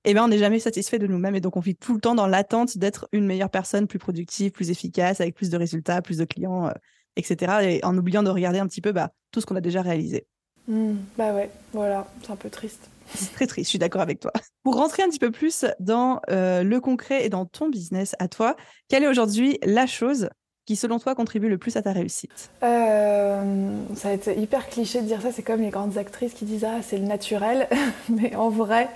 eh 0.03 0.13
bien, 0.13 0.25
on 0.25 0.27
n'est 0.27 0.37
jamais 0.37 0.59
satisfait 0.59 0.99
de 0.99 1.07
nous-mêmes 1.07 1.35
et 1.35 1.39
donc 1.39 1.55
on 1.55 1.61
vit 1.61 1.77
tout 1.77 1.93
le 1.93 2.01
temps 2.01 2.13
dans 2.13 2.27
l'attente 2.27 2.77
d'être 2.77 3.07
une 3.13 3.25
meilleure 3.25 3.49
personne, 3.49 3.87
plus 3.87 3.99
productive, 3.99 4.51
plus 4.51 4.69
efficace, 4.69 5.21
avec 5.21 5.33
plus 5.33 5.49
de 5.49 5.55
résultats, 5.55 6.01
plus 6.01 6.17
de 6.17 6.25
clients, 6.25 6.67
euh, 6.67 6.73
etc. 7.15 7.53
Et 7.63 7.85
en 7.85 7.97
oubliant 7.97 8.21
de 8.21 8.29
regarder 8.29 8.59
un 8.59 8.67
petit 8.67 8.81
peu 8.81 8.91
bah, 8.91 9.11
tout 9.31 9.39
ce 9.39 9.45
qu'on 9.45 9.55
a 9.55 9.61
déjà 9.61 9.81
réalisé. 9.81 10.27
Mmh, 10.67 10.93
bah 11.17 11.33
ouais, 11.33 11.49
voilà, 11.71 12.05
c'est 12.21 12.31
un 12.31 12.35
peu 12.35 12.49
triste. 12.49 12.89
C'est 13.15 13.31
très 13.33 13.47
triste, 13.47 13.67
je 13.67 13.69
suis 13.69 13.79
d'accord 13.79 14.01
avec 14.01 14.19
toi. 14.19 14.31
Pour 14.63 14.75
rentrer 14.75 15.03
un 15.03 15.09
petit 15.09 15.19
peu 15.19 15.31
plus 15.31 15.65
dans 15.79 16.19
euh, 16.29 16.63
le 16.63 16.79
concret 16.81 17.25
et 17.25 17.29
dans 17.29 17.45
ton 17.45 17.69
business 17.69 18.15
à 18.19 18.27
toi, 18.27 18.55
quelle 18.89 19.03
est 19.03 19.07
aujourd'hui 19.07 19.57
la 19.63 19.87
chose 19.87 20.29
qui, 20.69 20.75
selon 20.75 20.99
toi, 20.99 21.15
contribue 21.15 21.49
le 21.49 21.57
plus 21.57 21.77
à 21.77 21.81
ta 21.81 21.91
réussite? 21.91 22.51
Euh, 22.61 23.71
Ça 23.95 24.09
va 24.09 24.13
être 24.13 24.37
hyper 24.37 24.69
cliché 24.69 25.01
de 25.01 25.07
dire 25.07 25.19
ça, 25.19 25.31
c'est 25.31 25.41
comme 25.41 25.61
les 25.61 25.71
grandes 25.71 25.97
actrices 25.97 26.35
qui 26.35 26.45
disent 26.45 26.63
Ah, 26.63 26.83
c'est 26.83 26.97
le 26.97 27.05
naturel. 27.05 27.67
mais 28.09 28.35
en 28.35 28.49
vrai, 28.49 28.87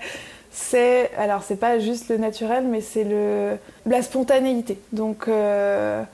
c'est. 0.52 1.10
Alors, 1.18 1.42
c'est 1.42 1.56
pas 1.56 1.80
juste 1.80 2.10
le 2.10 2.16
naturel, 2.16 2.68
mais 2.68 2.80
c'est 2.80 3.02
le... 3.02 3.56
la 3.86 4.02
spontanéité. 4.02 4.78
Donc. 4.92 5.26
Euh, 5.26 6.04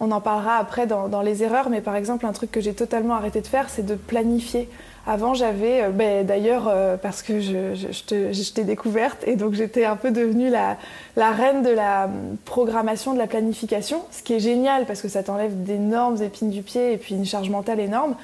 on 0.00 0.10
en 0.10 0.20
parlera 0.20 0.56
après 0.56 0.88
dans, 0.88 1.08
dans, 1.08 1.22
les 1.22 1.44
erreurs, 1.44 1.70
mais 1.70 1.80
par 1.80 1.94
exemple, 1.94 2.26
un 2.26 2.32
truc 2.32 2.50
que 2.50 2.60
j'ai 2.60 2.74
totalement 2.74 3.14
arrêté 3.14 3.40
de 3.40 3.46
faire, 3.46 3.70
c'est 3.70 3.86
de 3.86 3.94
planifier. 3.94 4.68
Avant, 5.06 5.34
j'avais, 5.34 5.82
euh, 5.82 5.90
ben, 5.90 6.24
d'ailleurs, 6.24 6.66
euh, 6.68 6.96
parce 6.96 7.22
que 7.22 7.40
je, 7.40 8.52
t'ai 8.52 8.64
découverte, 8.64 9.22
et 9.26 9.36
donc 9.36 9.52
j'étais 9.52 9.84
un 9.84 9.96
peu 9.96 10.10
devenue 10.10 10.48
la, 10.48 10.76
reine 11.16 11.62
de 11.62 11.70
la 11.70 12.08
programmation, 12.46 13.12
de 13.12 13.18
la 13.18 13.26
planification, 13.26 14.02
ce 14.10 14.22
qui 14.22 14.34
est 14.34 14.40
génial 14.40 14.86
parce 14.86 15.02
que 15.02 15.08
ça 15.08 15.22
t'enlève 15.22 15.62
d'énormes 15.62 16.22
épines 16.22 16.50
du 16.50 16.62
pied 16.62 16.92
et 16.92 16.96
puis 16.96 17.14
une 17.14 17.26
charge 17.26 17.50
mentale 17.50 17.80
énorme. 17.80 18.14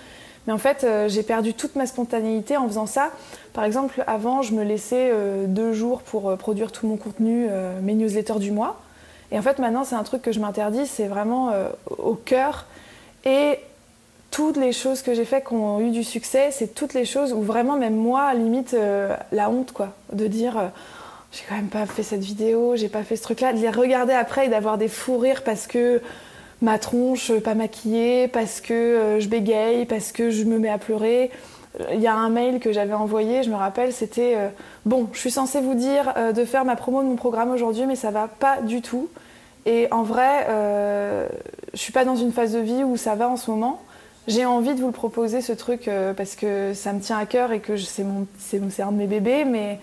Mais 0.46 0.54
en 0.54 0.58
fait, 0.58 0.84
euh, 0.84 1.06
j'ai 1.10 1.22
perdu 1.22 1.52
toute 1.52 1.76
ma 1.76 1.86
spontanéité 1.86 2.56
en 2.56 2.66
faisant 2.66 2.86
ça. 2.86 3.10
Par 3.52 3.64
exemple, 3.64 4.02
avant, 4.06 4.40
je 4.40 4.54
me 4.54 4.64
laissais 4.64 5.12
deux 5.46 5.74
jours 5.74 6.00
pour 6.00 6.34
produire 6.38 6.72
tout 6.72 6.86
mon 6.86 6.96
contenu, 6.96 7.48
mes 7.82 7.94
newsletters 7.94 8.38
du 8.38 8.52
mois. 8.52 8.80
Et 9.32 9.38
en 9.38 9.42
fait, 9.42 9.58
maintenant, 9.58 9.82
c'est 9.82 9.96
un 9.96 10.04
truc 10.04 10.22
que 10.22 10.30
je 10.30 10.38
m'interdis, 10.38 10.86
c'est 10.86 11.08
vraiment 11.08 11.52
au 11.98 12.14
cœur. 12.14 12.66
Et 13.24 13.58
toutes 14.30 14.56
les 14.56 14.72
choses 14.72 15.02
que 15.02 15.14
j'ai 15.14 15.24
faites 15.24 15.46
qui 15.46 15.54
ont 15.54 15.80
eu 15.80 15.90
du 15.90 16.04
succès, 16.04 16.50
c'est 16.52 16.74
toutes 16.74 16.94
les 16.94 17.04
choses 17.04 17.32
où 17.32 17.42
vraiment, 17.42 17.76
même 17.76 17.96
moi, 17.96 18.32
limite, 18.34 18.74
euh, 18.74 19.16
la 19.32 19.50
honte, 19.50 19.72
quoi, 19.72 19.88
de 20.12 20.26
dire 20.26 20.58
euh, 20.58 20.68
j'ai 21.32 21.42
quand 21.48 21.56
même 21.56 21.68
pas 21.68 21.86
fait 21.86 22.02
cette 22.02 22.22
vidéo, 22.22 22.76
j'ai 22.76 22.88
pas 22.88 23.02
fait 23.02 23.16
ce 23.16 23.22
truc-là, 23.22 23.52
de 23.52 23.58
les 23.58 23.70
regarder 23.70 24.12
après 24.12 24.46
et 24.46 24.48
d'avoir 24.48 24.78
des 24.78 24.88
fous 24.88 25.18
rires 25.18 25.42
parce 25.42 25.66
que 25.66 26.00
ma 26.62 26.78
tronche 26.78 27.32
pas 27.40 27.54
maquillée, 27.54 28.28
parce 28.28 28.60
que 28.60 28.72
euh, 28.72 29.20
je 29.20 29.28
bégaye, 29.28 29.84
parce 29.84 30.12
que 30.12 30.30
je 30.30 30.44
me 30.44 30.58
mets 30.58 30.70
à 30.70 30.78
pleurer. 30.78 31.30
Il 31.92 32.00
y 32.00 32.06
a 32.06 32.14
un 32.14 32.30
mail 32.30 32.58
que 32.58 32.72
j'avais 32.72 32.94
envoyé, 32.94 33.42
je 33.42 33.50
me 33.50 33.54
rappelle, 33.54 33.92
c'était 33.92 34.36
Bon, 34.86 35.08
je 35.12 35.20
suis 35.20 35.30
censée 35.30 35.60
vous 35.60 35.76
dire 35.76 36.12
de 36.34 36.44
faire 36.44 36.64
ma 36.64 36.74
promo 36.74 37.00
de 37.00 37.06
mon 37.06 37.14
programme 37.14 37.52
aujourd'hui, 37.52 37.86
mais 37.86 37.94
ça 37.94 38.10
va 38.10 38.26
pas 38.26 38.60
du 38.60 38.82
tout. 38.82 39.08
Et 39.66 39.86
en 39.92 40.02
vrai, 40.02 40.48
je 41.72 41.78
suis 41.78 41.92
pas 41.92 42.04
dans 42.04 42.16
une 42.16 42.32
phase 42.32 42.54
de 42.54 42.58
vie 42.58 42.82
où 42.82 42.96
ça 42.96 43.14
va 43.14 43.28
en 43.28 43.36
ce 43.36 43.52
moment 43.52 43.80
j'ai 44.30 44.44
envie 44.44 44.74
de 44.74 44.80
vous 44.80 44.86
le 44.86 44.92
proposer 44.92 45.40
ce 45.42 45.52
truc 45.52 45.88
euh, 45.88 46.14
parce 46.14 46.36
que 46.36 46.72
ça 46.72 46.92
me 46.92 47.00
tient 47.00 47.18
à 47.18 47.26
cœur 47.26 47.52
et 47.52 47.60
que 47.60 47.76
c'est 47.76 48.02
un 48.02 48.92
de 48.92 48.96
mes 48.96 49.06
bébés, 49.06 49.44
mais 49.44 49.78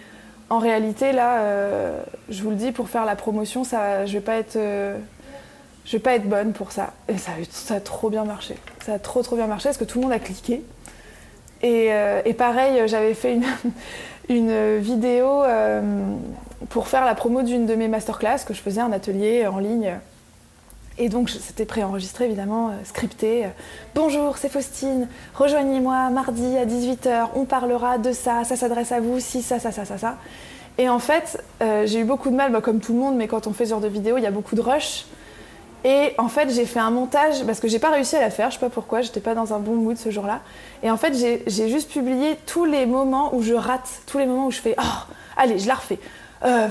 en 0.49 0.59
réalité 0.59 1.11
là, 1.11 1.39
euh, 1.41 2.01
je 2.29 2.41
vous 2.41 2.49
le 2.49 2.55
dis 2.55 2.71
pour 2.71 2.89
faire 2.89 3.05
la 3.05 3.15
promotion, 3.15 3.63
ça, 3.63 4.05
je 4.05 4.13
vais 4.13 4.21
pas 4.21 4.35
être, 4.35 4.55
euh, 4.55 4.97
je 5.85 5.91
vais 5.91 5.99
pas 5.99 6.13
être 6.13 6.27
bonne 6.27 6.53
pour 6.53 6.71
ça. 6.71 6.93
Et 7.09 7.17
ça, 7.17 7.31
ça, 7.49 7.75
a 7.75 7.79
trop 7.79 8.09
bien 8.09 8.23
marché. 8.23 8.55
Ça 8.85 8.93
a 8.93 8.99
trop 8.99 9.21
trop 9.21 9.35
bien 9.35 9.47
marché 9.47 9.65
parce 9.65 9.77
que 9.77 9.83
tout 9.83 9.99
le 9.99 10.05
monde 10.05 10.13
a 10.13 10.19
cliqué. 10.19 10.63
Et, 11.61 11.89
et 12.25 12.33
pareil, 12.33 12.87
j'avais 12.87 13.15
fait 13.15 13.33
une, 13.33 13.45
une 14.29 14.77
vidéo 14.77 15.41
pour 16.69 16.87
faire 16.87 17.03
la 17.03 17.15
promo 17.15 17.41
d'une 17.41 17.65
de 17.65 17.73
mes 17.73 17.87
masterclass 17.87 18.45
que 18.45 18.53
je 18.53 18.61
faisais 18.61 18.81
un 18.81 18.91
atelier 18.91 19.47
en 19.47 19.57
ligne 19.57 19.97
et 20.97 21.09
donc 21.09 21.29
c'était 21.29 21.65
préenregistré 21.65 22.25
évidemment, 22.25 22.69
euh, 22.69 22.71
scripté. 22.83 23.45
Bonjour, 23.95 24.37
c'est 24.37 24.49
Faustine, 24.49 25.07
rejoignez-moi 25.35 26.09
mardi 26.09 26.57
à 26.57 26.65
18h, 26.65 27.29
on 27.35 27.45
parlera 27.45 27.97
de 27.97 28.11
ça, 28.11 28.43
ça 28.43 28.55
s'adresse 28.55 28.91
à 28.91 28.99
vous, 28.99 29.19
si, 29.19 29.41
ça, 29.41 29.59
ça, 29.59 29.71
ça, 29.71 29.85
ça, 29.85 29.97
ça. 29.97 30.17
Et 30.77 30.89
en 30.89 30.99
fait, 30.99 31.41
euh, 31.61 31.87
j'ai 31.87 31.99
eu 31.99 32.03
beaucoup 32.03 32.29
de 32.29 32.35
mal, 32.35 32.51
bah, 32.51 32.61
comme 32.61 32.79
tout 32.79 32.93
le 32.93 32.99
monde, 32.99 33.15
mais 33.15 33.27
quand 33.27 33.47
on 33.47 33.53
fait 33.53 33.65
ce 33.65 33.71
genre 33.71 33.81
de 33.81 33.87
vidéo, 33.87 34.17
il 34.17 34.23
y 34.23 34.27
a 34.27 34.31
beaucoup 34.31 34.55
de 34.55 34.61
rush. 34.61 35.05
Et 35.83 36.13
en 36.17 36.27
fait, 36.27 36.49
j'ai 36.49 36.65
fait 36.65 36.79
un 36.79 36.91
montage, 36.91 37.43
parce 37.45 37.59
que 37.59 37.67
j'ai 37.67 37.79
pas 37.79 37.89
réussi 37.89 38.15
à 38.15 38.21
la 38.21 38.29
faire, 38.29 38.49
je 38.49 38.55
sais 38.55 38.59
pas 38.59 38.69
pourquoi, 38.69 39.01
j'étais 39.01 39.19
pas 39.19 39.35
dans 39.35 39.53
un 39.53 39.59
bon 39.59 39.75
mood 39.75 39.97
ce 39.97 40.11
jour-là. 40.11 40.41
Et 40.83 40.91
en 40.91 40.97
fait, 40.97 41.13
j'ai 41.15 41.69
juste 41.69 41.89
publié 41.91 42.37
tous 42.45 42.65
les 42.65 42.85
moments 42.85 43.33
où 43.35 43.41
je 43.41 43.53
rate, 43.53 43.89
tous 44.05 44.17
les 44.17 44.25
moments 44.25 44.47
où 44.47 44.51
je 44.51 44.59
fais 44.59 44.75
Oh, 44.79 45.13
allez, 45.35 45.57
je 45.59 45.67
la 45.67 45.75
refais. 45.75 45.99
Euh, 46.45 46.67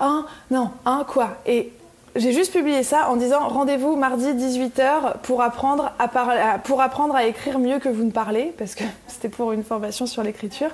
un, 0.00 0.26
non, 0.50 0.70
un 0.84 1.04
quoi. 1.04 1.36
Et 1.46 1.72
j'ai 2.16 2.32
juste 2.32 2.52
publié 2.52 2.82
ça 2.82 3.10
en 3.10 3.16
disant 3.16 3.48
rendez-vous 3.48 3.96
mardi 3.96 4.26
18h 4.26 5.18
pour 5.22 5.42
apprendre 5.42 5.92
à, 5.98 6.58
pour 6.58 6.80
apprendre 6.80 7.14
à 7.16 7.24
écrire 7.24 7.58
mieux 7.58 7.78
que 7.78 7.88
vous 7.88 8.04
ne 8.04 8.10
parlez, 8.10 8.52
parce 8.56 8.74
que 8.74 8.84
c'était 9.06 9.28
pour 9.28 9.52
une 9.52 9.64
formation 9.64 10.06
sur 10.06 10.22
l'écriture. 10.22 10.70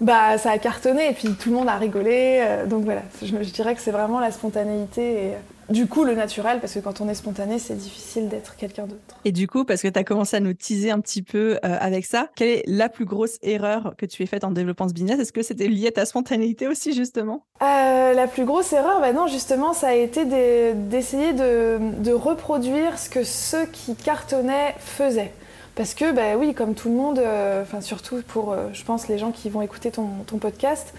Bah, 0.00 0.38
ça 0.38 0.50
a 0.50 0.58
cartonné 0.58 1.10
et 1.10 1.12
puis 1.12 1.34
tout 1.34 1.50
le 1.50 1.56
monde 1.56 1.68
a 1.68 1.76
rigolé. 1.76 2.38
Euh, 2.40 2.66
donc 2.66 2.84
voilà, 2.84 3.02
je, 3.22 3.26
je 3.26 3.50
dirais 3.50 3.74
que 3.74 3.80
c'est 3.80 3.90
vraiment 3.90 4.20
la 4.20 4.32
spontanéité 4.32 5.24
et 5.24 5.32
du 5.70 5.86
coup 5.86 6.04
le 6.04 6.14
naturel, 6.14 6.58
parce 6.60 6.74
que 6.74 6.80
quand 6.80 7.00
on 7.00 7.08
est 7.08 7.14
spontané, 7.14 7.58
c'est 7.58 7.76
difficile 7.76 8.28
d'être 8.28 8.56
quelqu'un 8.56 8.86
d'autre. 8.86 9.16
Et 9.24 9.32
du 9.32 9.46
coup, 9.46 9.64
parce 9.64 9.82
que 9.82 9.88
tu 9.88 9.98
as 9.98 10.04
commencé 10.04 10.36
à 10.36 10.40
nous 10.40 10.52
teaser 10.52 10.90
un 10.90 11.00
petit 11.00 11.22
peu 11.22 11.58
euh, 11.64 11.76
avec 11.80 12.04
ça, 12.04 12.28
quelle 12.34 12.48
est 12.48 12.62
la 12.66 12.88
plus 12.88 13.04
grosse 13.04 13.38
erreur 13.42 13.94
que 13.96 14.06
tu 14.06 14.22
aies 14.22 14.26
faite 14.26 14.44
en 14.44 14.50
développement 14.50 14.88
ce 14.88 14.94
business? 14.94 15.20
Est-ce 15.20 15.32
que 15.32 15.42
c'était 15.42 15.68
lié 15.68 15.88
à 15.88 15.92
ta 15.92 16.04
spontanéité 16.04 16.66
aussi, 16.66 16.92
justement? 16.92 17.44
Euh, 17.62 18.12
La 18.12 18.26
plus 18.26 18.44
grosse 18.44 18.72
erreur, 18.72 19.00
bah 19.00 19.12
non, 19.12 19.26
justement, 19.28 19.72
ça 19.72 19.88
a 19.88 19.94
été 19.94 20.24
d'essayer 20.24 21.32
de, 21.32 22.12
reproduire 22.12 22.98
ce 22.98 23.08
que 23.08 23.24
ceux 23.24 23.66
qui 23.66 23.94
cartonnaient 23.94 24.74
faisaient. 24.78 25.32
Parce 25.80 25.94
que, 25.94 26.12
bah 26.12 26.36
oui, 26.38 26.52
comme 26.52 26.74
tout 26.74 26.90
le 26.90 26.94
monde, 26.94 27.18
euh, 27.18 27.64
surtout 27.80 28.20
pour, 28.28 28.54
je 28.74 28.84
pense, 28.84 29.08
les 29.08 29.16
gens 29.16 29.30
qui 29.30 29.48
vont 29.48 29.62
écouter 29.62 29.90
ton, 29.90 30.06
podcast, 30.38 30.92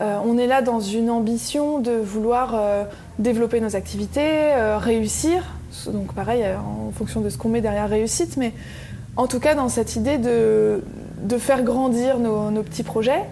on 0.00 0.36
est 0.38 0.48
là 0.48 0.60
dans 0.60 0.80
une 0.80 1.08
ambition 1.08 1.78
de 1.78 1.92
vouloir 1.92 2.54
développer 3.18 3.60
nos 3.60 3.76
activités, 3.76 4.52
euh, 4.52 4.78
réussir. 4.78 5.42
Donc 5.86 6.14
pareil, 6.14 6.42
euh, 6.44 6.56
en 6.56 6.92
fonction 6.92 7.20
de 7.20 7.28
ce 7.28 7.38
qu'on 7.38 7.48
met 7.48 7.60
derrière 7.60 7.88
réussite, 7.88 8.36
mais 8.36 8.52
en 9.16 9.26
tout 9.26 9.40
cas 9.40 9.54
dans 9.54 9.68
cette 9.68 9.96
idée 9.96 10.18
de, 10.18 10.80
faire 11.38 11.62
grandir 11.62 12.18
nos, 12.18 12.62
petits 12.62 12.84
projets. 12.84 13.24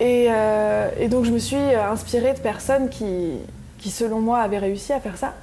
Et, 0.00 0.26
euh, 0.30 1.08
donc 1.08 1.24
je 1.24 1.32
me 1.32 1.38
suis 1.38 1.56
inspirée 1.56 2.32
de 2.32 2.38
personnes 2.38 2.88
qui, 2.88 3.32
qui, 3.78 3.90
selon 3.90 4.20
moi, 4.20 4.38
avaient 4.38 4.58
réussi 4.58 4.92
à 4.92 5.00
faire 5.00 5.16
ça. 5.16 5.34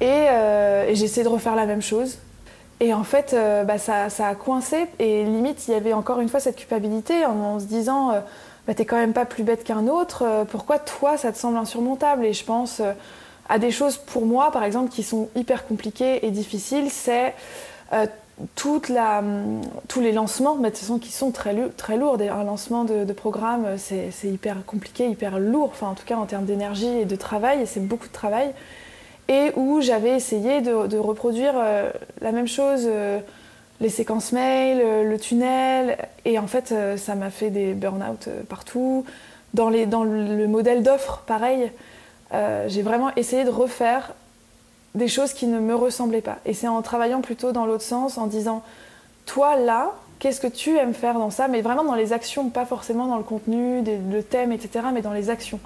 Et, 0.00 0.06
et 0.06 0.94
j'ai 0.94 1.04
essayé 1.04 1.24
de 1.24 1.28
refaire 1.28 1.56
la 1.56 1.66
même 1.66 1.82
chose. 1.82 2.18
Et 2.80 2.92
en 2.92 3.04
fait, 3.04 3.36
bah, 3.66 3.78
ça, 3.78 4.10
ça, 4.10 4.28
a 4.28 4.34
coincé. 4.34 4.86
Et 4.98 5.24
limite, 5.24 5.68
il 5.68 5.72
y 5.72 5.74
avait 5.74 5.92
encore 5.92 6.20
une 6.20 6.28
fois 6.28 6.40
cette 6.40 6.56
culpabilité 6.56 7.24
en, 7.24 7.60
se 7.60 7.64
disant 7.64 8.12
bah, 8.66 8.72
t'es 8.74 8.84
quand 8.86 8.96
même 8.96 9.12
pas 9.12 9.26
plus 9.26 9.42
bête 9.42 9.62
qu'un 9.62 9.88
autre, 9.88 10.22
euh, 10.22 10.44
pourquoi 10.44 10.78
toi 10.78 11.18
ça 11.18 11.32
te 11.32 11.38
semble 11.38 11.58
insurmontable? 11.58 12.24
Et 12.24 12.32
je 12.32 12.44
pense 12.44 12.80
euh, 12.80 12.92
à 13.48 13.58
des 13.58 13.70
choses 13.70 13.98
pour 13.98 14.24
moi, 14.24 14.50
par 14.52 14.64
exemple, 14.64 14.90
qui 14.90 15.02
sont 15.02 15.28
hyper 15.36 15.66
compliquées 15.66 16.24
et 16.26 16.30
difficiles, 16.30 16.90
c'est 16.90 17.34
euh, 17.92 18.06
la, 18.88 19.18
hum, 19.18 19.60
tous 19.88 20.00
les 20.00 20.12
lancements, 20.12 20.56
mais 20.56 20.70
de 20.70 20.74
toute 20.74 20.80
façon 20.80 20.98
qui 20.98 21.12
sont 21.12 21.30
très, 21.30 21.52
lourds. 21.52 22.18
Un 22.20 22.44
lancement 22.44 22.84
de, 22.84 23.12
programme, 23.12 23.76
c'est 23.76 24.10
hyper 24.24 24.64
compliqué, 24.64 25.08
hyper 25.08 25.38
lourd, 25.38 25.70
enfin 25.72 25.88
en 25.88 25.94
tout 25.94 26.06
cas 26.06 26.16
en 26.16 26.24
termes 26.24 26.46
d'énergie 26.46 26.88
et 26.88 27.04
de 27.04 27.16
travail, 27.16 27.60
et 27.60 27.66
c'est 27.66 27.86
beaucoup 27.86 28.08
de 28.08 28.12
travail. 28.12 28.52
Et 29.28 29.52
où 29.56 29.80
j'avais 29.80 30.10
essayé 30.10 30.60
de, 30.60 30.98
reproduire 30.98 31.54
la 32.20 32.32
même 32.32 32.46
chose 32.46 32.88
les 33.80 33.88
séquences 33.88 34.32
mail, 34.32 34.80
euh, 34.82 35.04
le 35.04 35.18
tunnel. 35.18 35.98
Et 36.24 36.38
en 36.38 36.46
fait, 36.46 36.72
euh, 36.72 36.96
ça 36.96 37.14
m'a 37.14 37.30
fait 37.30 37.50
des 37.50 37.74
burn-out 37.74 38.28
euh, 38.28 38.42
partout. 38.48 39.04
Dans 39.52 39.68
le 39.70 40.46
modèle 40.48 40.82
d'offre, 40.82 41.22
pareil, 41.26 41.70
j'ai 42.66 42.82
vraiment 42.82 43.14
essayé 43.14 43.44
de 43.44 43.50
refaire 43.50 44.14
des 44.96 45.06
choses 45.06 45.32
qui 45.32 45.46
ne 45.46 45.60
me 45.60 45.76
ressemblaient 45.76 46.22
pas. 46.22 46.38
Et 46.44 46.54
c'est 46.54 46.66
en 46.66 46.82
travaillant 46.82 47.20
plutôt 47.20 47.52
dans 47.52 47.64
l'autre 47.64 47.84
sens, 47.84 48.18
en 48.18 48.26
disant, 48.26 48.64
toi 49.26 49.54
là, 49.54 49.92
qu'est-ce 50.18 50.40
que 50.40 50.48
tu 50.48 50.76
aimes 50.76 50.92
faire 50.92 51.14
dans 51.20 51.30
ça? 51.30 51.46
Mais 51.46 51.60
vraiment 51.60 51.84
dans 51.84 51.94
les 51.94 52.12
actions, 52.12 52.50
pas 52.50 52.64
forcément 52.64 53.06
dans 53.06 53.16
le 53.16 53.22
contenu, 53.22 53.80
le 53.84 54.22
thème, 54.24 54.50
etc., 54.50 54.86
mais 54.92 55.02
dans 55.02 55.12
les 55.12 55.30
actions. 55.30 55.60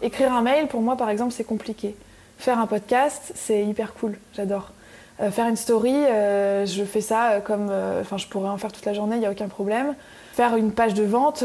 Écrire 0.00 0.32
un 0.32 0.40
mail, 0.40 0.66
pour 0.68 0.80
moi, 0.80 0.96
par 0.96 1.10
exemple, 1.10 1.34
c'est 1.34 1.44
compliqué. 1.44 1.94
Faire 2.38 2.58
un 2.58 2.66
podcast, 2.66 3.32
c'est 3.34 3.64
hyper 3.64 3.94
cool, 3.94 4.18
j'adore. 4.34 4.72
Euh, 5.20 5.30
faire 5.30 5.46
une 5.46 5.56
story, 5.56 5.94
euh, 5.94 6.66
je 6.66 6.82
fais 6.84 7.00
ça 7.00 7.32
euh, 7.32 7.40
comme. 7.40 7.70
Enfin, 8.00 8.18
je 8.18 8.26
pourrais 8.26 8.48
en 8.48 8.58
faire 8.58 8.72
toute 8.72 8.84
la 8.84 8.94
journée, 8.94 9.16
il 9.16 9.20
n'y 9.20 9.26
a 9.26 9.30
aucun 9.30 9.48
problème. 9.48 9.94
Faire 10.32 10.56
une 10.56 10.72
page 10.72 10.94
de 10.94 11.04
vente, 11.04 11.44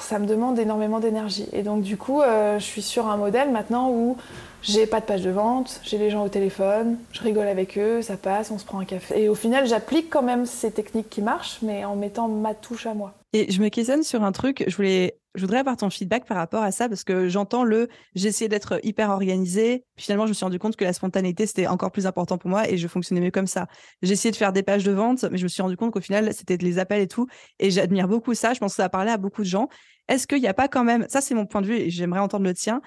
ça 0.00 0.18
me 0.18 0.26
demande 0.26 0.58
énormément 0.58 0.98
d'énergie. 0.98 1.48
Et 1.52 1.62
donc, 1.62 1.82
du 1.82 1.96
coup, 1.96 2.22
je 2.22 2.62
suis 2.62 2.82
sur 2.82 3.06
un 3.06 3.16
modèle 3.16 3.52
maintenant 3.52 3.88
où 3.90 4.16
j'ai 4.62 4.86
pas 4.86 4.98
de 4.98 5.04
page 5.04 5.22
de 5.22 5.30
vente, 5.30 5.80
j'ai 5.84 5.96
les 5.96 6.10
gens 6.10 6.24
au 6.24 6.28
téléphone, 6.28 6.98
je 7.12 7.22
rigole 7.22 7.46
avec 7.46 7.78
eux, 7.78 8.02
ça 8.02 8.16
passe, 8.16 8.50
on 8.50 8.58
se 8.58 8.64
prend 8.64 8.80
un 8.80 8.84
café. 8.84 9.22
Et 9.22 9.28
au 9.28 9.36
final, 9.36 9.64
j'applique 9.68 10.10
quand 10.10 10.22
même 10.22 10.44
ces 10.44 10.72
techniques 10.72 11.08
qui 11.08 11.22
marchent, 11.22 11.58
mais 11.62 11.84
en 11.84 11.94
mettant 11.94 12.26
ma 12.26 12.54
touche 12.54 12.86
à 12.86 12.94
moi. 12.94 13.12
Et 13.32 13.50
je 13.52 13.62
me 13.62 13.68
questionne 13.68 14.02
sur 14.02 14.24
un 14.24 14.32
truc, 14.32 14.64
je 14.66 14.74
voulais 14.74 15.16
je 15.36 15.42
voudrais 15.42 15.58
avoir 15.58 15.76
ton 15.76 15.90
feedback 15.90 16.26
par 16.26 16.36
rapport 16.36 16.64
à 16.64 16.72
ça 16.72 16.88
parce 16.88 17.04
que 17.04 17.28
j'entends 17.28 17.62
le 17.62 17.88
j'ai 18.16 18.28
essayé 18.28 18.48
d'être 18.48 18.80
hyper 18.82 19.10
organisé. 19.10 19.84
Finalement, 19.96 20.26
je 20.26 20.30
me 20.30 20.34
suis 20.34 20.44
rendu 20.44 20.58
compte 20.58 20.74
que 20.74 20.84
la 20.84 20.92
spontanéité 20.92 21.46
c'était 21.46 21.68
encore 21.68 21.92
plus 21.92 22.06
important 22.08 22.36
pour 22.38 22.50
moi 22.50 22.68
et 22.68 22.76
je 22.76 22.88
fonctionnais 22.88 23.20
mieux 23.20 23.30
comme 23.30 23.46
ça. 23.46 23.68
J'ai 24.02 24.12
essayé 24.14 24.32
de 24.32 24.36
faire 24.36 24.52
des 24.52 24.64
pages 24.64 24.82
de 24.82 24.90
vente, 24.90 25.24
mais 25.30 25.38
je 25.38 25.44
me 25.44 25.48
suis 25.48 25.62
rendu 25.62 25.76
compte 25.76 25.92
qu'au 25.92 26.00
final 26.00 26.34
c'était 26.34 26.56
les 26.56 26.80
appels 26.80 27.02
et 27.02 27.06
tout. 27.08 27.28
Et 27.60 27.70
j'admire 27.70 28.08
beaucoup 28.08 28.34
ça. 28.34 28.52
Je 28.54 28.58
pense 28.58 28.72
que 28.72 28.76
ça 28.76 28.86
a 28.86 28.88
parlé 28.88 29.12
à 29.12 29.16
beaucoup 29.18 29.42
de 29.42 29.46
gens. 29.46 29.68
Est-ce 30.08 30.26
qu'il 30.26 30.40
n'y 30.40 30.48
a 30.48 30.54
pas 30.54 30.66
quand 30.66 30.82
même, 30.82 31.06
ça 31.08 31.20
c'est 31.20 31.34
mon 31.34 31.46
point 31.46 31.62
de 31.62 31.68
vue 31.68 31.76
et 31.76 31.90
j'aimerais 31.90 32.18
entendre 32.18 32.44
le 32.44 32.54
tien, 32.54 32.80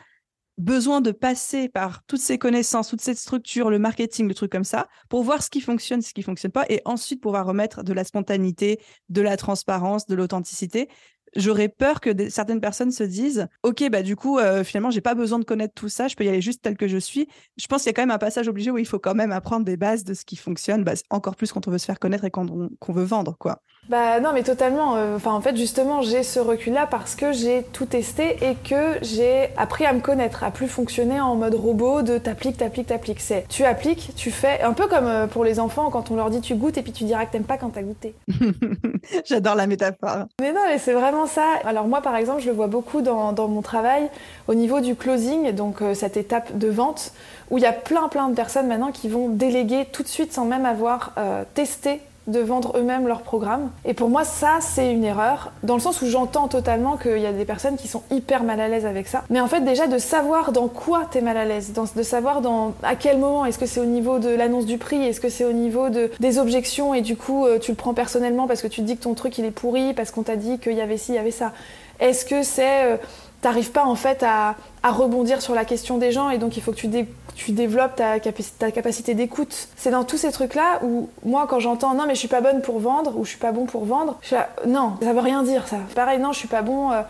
besoin 0.58 1.02
de 1.02 1.12
passer 1.12 1.68
par 1.70 2.04
toutes 2.06 2.20
ces 2.20 2.38
connaissances, 2.38 2.90
toute 2.90 3.02
cette 3.02 3.18
structure, 3.18 3.70
le 3.70 3.80
marketing, 3.80 4.28
le 4.28 4.36
truc 4.36 4.52
comme 4.52 4.64
ça, 4.64 4.88
pour 5.10 5.24
voir 5.24 5.42
ce 5.42 5.50
qui 5.50 5.62
fonctionne, 5.62 6.02
ce 6.02 6.14
qui 6.14 6.22
fonctionne 6.22 6.52
pas, 6.52 6.66
et 6.70 6.82
ensuite 6.86 7.22
pouvoir 7.22 7.46
remettre 7.46 7.84
de 7.84 7.94
la 7.94 8.04
spontanéité, 8.04 8.80
de 9.10 9.22
la 9.22 9.38
transparence, 9.38 10.06
de 10.06 10.16
l'authenticité 10.16 10.90
j'aurais 11.36 11.70
peur 11.70 12.02
que 12.02 12.30
certaines 12.30 12.62
personnes 12.62 12.92
se 12.92 13.04
disent 13.04 13.48
ok 13.64 13.90
bah 13.90 14.02
du 14.02 14.16
coup 14.16 14.40
euh, 14.40 14.64
finalement 14.64 14.92
j'ai 14.92 15.02
pas 15.02 15.16
besoin 15.16 15.40
de 15.40 15.46
connaître 15.46 15.74
tout 15.74 15.90
ça 15.90 16.08
je 16.08 16.16
peux 16.16 16.24
y 16.24 16.30
aller 16.30 16.42
juste 16.42 16.62
tel 16.62 16.78
que 16.78 16.88
je 16.88 16.98
suis. 16.98 17.28
Je 17.58 17.68
pense 17.68 17.84
qu'il 17.84 17.90
y 17.90 17.92
a 17.92 17.94
quand 17.94 18.02
même 18.02 18.12
un 18.12 18.18
passage 18.18 18.48
obligé 18.48 18.72
où 18.72 18.78
il 18.78 18.86
faut 18.86 19.00
quand 19.00 19.16
même 19.16 19.32
apprendre 19.32 19.66
des 19.66 19.78
bases 19.78 20.04
de 20.04 20.14
ce 20.14 20.26
qui 20.26 20.36
fonctionne 20.36 20.84
bah, 20.84 20.94
encore 21.10 21.36
plus 21.36 21.52
quand 21.52 21.68
on 21.68 21.72
veut 21.72 21.78
se 21.78 21.86
faire 21.86 22.00
connaître 22.00 22.26
et 22.26 22.32
quand 22.32 22.50
on, 22.50 22.70
qu'on 22.80 22.94
veut 22.94 23.04
vendre 23.04 23.36
quoi. 23.38 23.62
Bah 23.90 24.22
non 24.22 24.32
mais 24.34 24.44
totalement 24.44 24.96
euh, 24.96 25.18
enfin 25.18 25.32
en 25.32 25.42
fait 25.42 25.58
justement 25.58 26.02
j'ai 26.02 26.24
ce 26.24 26.40
recul 26.40 26.72
là 26.74 26.88
parce 26.88 27.16
que 27.16 27.34
j'ai 27.34 27.64
tout 27.74 27.86
testé 27.86 28.38
et 28.42 28.56
que 28.56 28.98
j'ai 29.02 29.50
appris 29.58 29.86
à 29.86 29.92
me 29.92 30.00
connaître 30.00 30.46
à 30.46 30.52
plus 30.52 30.68
fonctionner 30.68 31.20
en 31.20 31.36
mode 31.36 31.56
robot 31.56 32.02
de 32.02 32.18
t'appliques 32.18 32.58
t'appliques 32.58 32.88
t'appliques. 32.88 33.20
C'est 33.20 33.46
tu 33.50 33.66
appliques 33.66 34.14
tu 34.16 34.32
fais 34.32 34.62
un 34.62 34.72
peu 34.72 34.88
comme 34.88 35.08
euh, 35.08 35.28
pour 35.28 35.44
les 35.44 35.60
enfants 35.60 35.90
quand 35.90 36.12
on 36.12 36.16
leur 36.16 36.30
dit 36.30 36.40
tu 36.40 36.56
goûtes 36.56 36.78
et 36.78 36.82
puis 36.82 36.94
tu 36.94 37.04
diras 37.04 37.26
que 37.26 37.34
t'aimes 37.34 37.44
pas 37.44 37.58
quand 37.58 37.72
t'as 37.72 37.82
goûté. 37.82 38.16
J'adore 39.26 39.56
la 39.56 39.68
métaphore. 39.68 40.28
Mais 40.40 40.54
non 40.54 40.62
mais 40.68 40.78
c'est 40.78 40.94
vraiment 40.94 41.23
ça. 41.28 41.56
Alors 41.66 41.88
moi 41.88 42.02
par 42.02 42.16
exemple 42.16 42.42
je 42.42 42.48
le 42.48 42.54
vois 42.54 42.68
beaucoup 42.68 43.02
dans, 43.02 43.34
mon 43.48 43.62
travail 43.62 44.10
au 44.48 44.54
niveau 44.54 44.80
du 44.80 44.96
closing, 44.96 45.52
donc 45.52 45.82
euh, 45.82 45.94
cette 45.94 46.18
étape 46.18 46.58
de 46.58 46.68
vente 46.68 47.12
où 47.50 47.58
il 47.58 47.62
y 47.62 47.68
a 47.68 47.74
plein 47.74 48.08
plein 48.08 48.30
de 48.30 48.36
personnes 48.36 48.68
maintenant 48.68 48.92
qui 48.92 49.10
vont 49.10 49.30
déléguer 49.30 49.86
tout 49.92 50.04
de 50.04 50.08
suite 50.08 50.34
sans 50.34 50.46
même 50.46 50.66
avoir 50.66 51.14
euh, 51.18 51.44
testé 51.54 52.02
de 52.28 52.40
vendre 52.40 52.78
eux-mêmes 52.78 53.08
leur 53.08 53.22
programme. 53.22 53.70
Et 53.86 53.94
pour 53.94 54.10
moi, 54.10 54.24
ça, 54.24 54.60
c'est 54.62 54.92
une 54.92 55.04
erreur, 55.04 55.52
dans 55.64 55.74
le 55.74 55.80
sens 55.80 56.02
où 56.02 56.08
j'entends 56.08 56.48
totalement 56.48 56.98
qu'il 56.98 57.20
y 57.20 57.26
a 57.26 57.34
des 57.34 57.46
personnes 57.46 57.76
qui 57.76 57.88
sont 57.88 58.04
hyper 58.12 58.44
mal 58.44 58.60
à 58.60 58.68
l'aise 58.68 58.86
avec 58.86 59.08
ça. 59.08 59.24
Mais 59.30 59.40
en 59.40 59.48
fait, 59.48 59.62
déjà, 59.62 59.88
de 59.88 59.98
savoir 59.98 60.52
dans 60.52 60.68
quoi 60.68 61.08
tu 61.12 61.18
es 61.18 61.22
mal 61.22 61.38
à 61.38 61.46
l'aise, 61.46 61.74
de 61.74 62.04
savoir 62.04 62.42
dans, 62.42 62.74
à 62.84 62.96
quel 62.96 63.18
moment, 63.18 63.46
est-ce 63.46 63.60
que 63.60 63.66
c'est 63.66 63.82
au 63.82 63.86
niveau 63.86 64.20
de 64.20 64.30
l'annonce 64.30 64.66
du 64.66 64.78
prix, 64.78 65.04
est-ce 65.04 65.20
que 65.20 65.30
c'est 65.30 65.46
au 65.46 65.54
niveau 65.54 65.90
de, 65.90 66.10
des 66.20 66.40
objections, 66.40 66.94
et 66.94 67.02
du 67.02 67.18
coup, 67.18 67.46
euh, 67.46 67.60
tu 67.60 67.72
le 67.72 67.78
prends 67.78 67.94
personnellement 67.94 68.48
parce 68.48 68.62
que 68.62 68.68
tu 68.68 68.82
te 68.82 68.86
dis 68.86 68.98
que 68.98 69.04
ton 69.04 69.14
truc, 69.14 69.38
il 69.38 69.46
est 69.46 69.52
pourri, 69.52 69.94
parce 69.94 70.12
qu'on 70.12 70.24
t'a 70.24 70.36
dit 70.36 70.60
qu'il 70.60 70.74
y 70.74 70.82
avait 70.82 70.98
ci, 70.98 71.12
il 71.12 71.16
y 71.16 71.20
avait 71.20 71.32
ça. 71.32 71.52
Est-ce 72.00 72.26
que 72.26 72.44
c'est... 72.44 73.00
T'arrives 73.44 73.72
pas 73.72 73.84
en 73.84 73.96
fait 73.96 74.24
à, 74.24 74.56
rebondir 74.84 75.42
sur 75.42 75.54
la 75.54 75.66
question 75.66 75.98
des 75.98 76.14
gens 76.14 76.30
et 76.30 76.38
donc 76.38 76.56
il 76.56 76.64
faut 76.64 76.72
que 76.72 76.78
tu, 76.78 76.90
tu 77.36 77.52
développes 77.52 77.98
ta, 77.98 78.18
ta 78.20 78.72
capacité 78.72 79.16
d'écoute. 79.16 79.68
C'est 79.76 79.92
dans 79.92 80.06
tous 80.06 80.18
ces 80.18 80.32
trucs-là 80.32 80.80
où 80.82 81.10
moi 81.26 81.46
quand 81.50 81.60
j'entends 81.60 81.94
non 81.94 82.06
mais 82.08 82.16
je 82.16 82.20
suis 82.20 82.30
pas 82.30 82.40
bonne 82.40 82.62
pour 82.62 82.80
vendre 82.80 83.18
ou 83.18 83.26
je 83.26 83.32
suis 83.32 83.40
pas 83.40 83.52
bon 83.52 83.66
pour 83.66 83.84
vendre, 83.84 84.18
je 84.22 84.36
non, 84.66 84.94
ça 85.02 85.12
veut 85.12 85.20
rien 85.20 85.44
dire 85.44 85.68
ça. 85.68 85.76
Pareil 85.94 86.20
non, 86.20 86.32
je 86.32 86.40
suis 86.40 86.48
pas 86.48 86.62
bon 86.62 86.92
euh, 86.92 87.02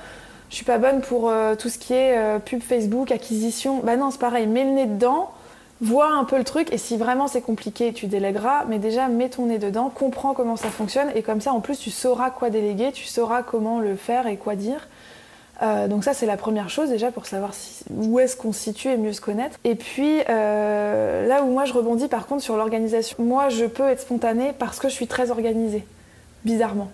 je 0.49 0.55
suis 0.55 0.65
pas 0.65 0.79
bonne 0.79 1.01
pour 1.01 1.29
euh, 1.29 1.55
tout 1.55 1.69
ce 1.69 1.77
qui 1.77 1.93
est 1.93 2.17
euh, 2.17 2.39
pub 2.39 2.63
Facebook, 2.63 3.11
acquisition. 3.11 3.81
Bah 3.83 3.95
non, 3.95 4.09
c'est 4.09 4.19
pareil, 4.19 4.47
mets 4.47 4.63
le 4.63 4.71
nez 4.71 4.85
dedans, 4.87 5.29
vois 5.81 6.11
un 6.11 6.23
peu 6.23 6.39
le 6.39 6.43
truc 6.43 6.73
et 6.73 6.79
si 6.79 6.97
vraiment 6.97 7.27
c'est 7.27 7.41
compliqué, 7.41 7.93
tu 7.93 8.07
délègueras, 8.07 8.65
mais 8.67 8.79
déjà 8.79 9.07
mets 9.07 9.29
ton 9.29 9.45
nez 9.45 9.59
dedans, 9.59 9.91
comprends 9.93 10.33
comment 10.33 10.55
ça 10.55 10.69
fonctionne 10.69 11.11
et 11.13 11.21
comme 11.21 11.41
ça 11.41 11.53
en 11.53 11.59
plus 11.59 11.77
tu 11.77 11.91
sauras 11.91 12.31
quoi 12.31 12.49
déléguer, 12.49 12.91
tu 12.91 13.05
sauras 13.05 13.43
comment 13.43 13.79
le 13.79 13.95
faire 13.95 14.25
et 14.25 14.37
quoi 14.37 14.55
dire. 14.55 14.87
Euh, 15.61 15.87
donc 15.87 16.03
ça 16.03 16.13
c'est 16.13 16.25
la 16.25 16.35
première 16.35 16.69
chose 16.69 16.89
déjà 16.89 17.11
pour 17.11 17.27
savoir 17.27 17.51
où 17.91 18.19
est-ce 18.19 18.35
qu'on 18.35 18.53
se 18.53 18.59
situe 18.59 18.89
et 18.89 18.97
mieux 18.97 19.13
se 19.13 19.21
connaître. 19.21 19.57
Et 19.63 19.75
puis 19.75 20.19
euh, 20.29 21.27
là 21.27 21.43
où 21.43 21.51
moi 21.51 21.65
je 21.65 21.73
rebondis 21.73 22.07
par 22.07 22.25
contre 22.25 22.41
sur 22.41 22.57
l'organisation, 22.57 23.17
moi 23.19 23.49
je 23.49 23.65
peux 23.65 23.87
être 23.87 24.01
spontanée 24.01 24.51
parce 24.57 24.79
que 24.79 24.89
je 24.89 24.93
suis 24.93 25.07
très 25.07 25.31
organisée, 25.31 25.85
bizarrement. 26.43 26.89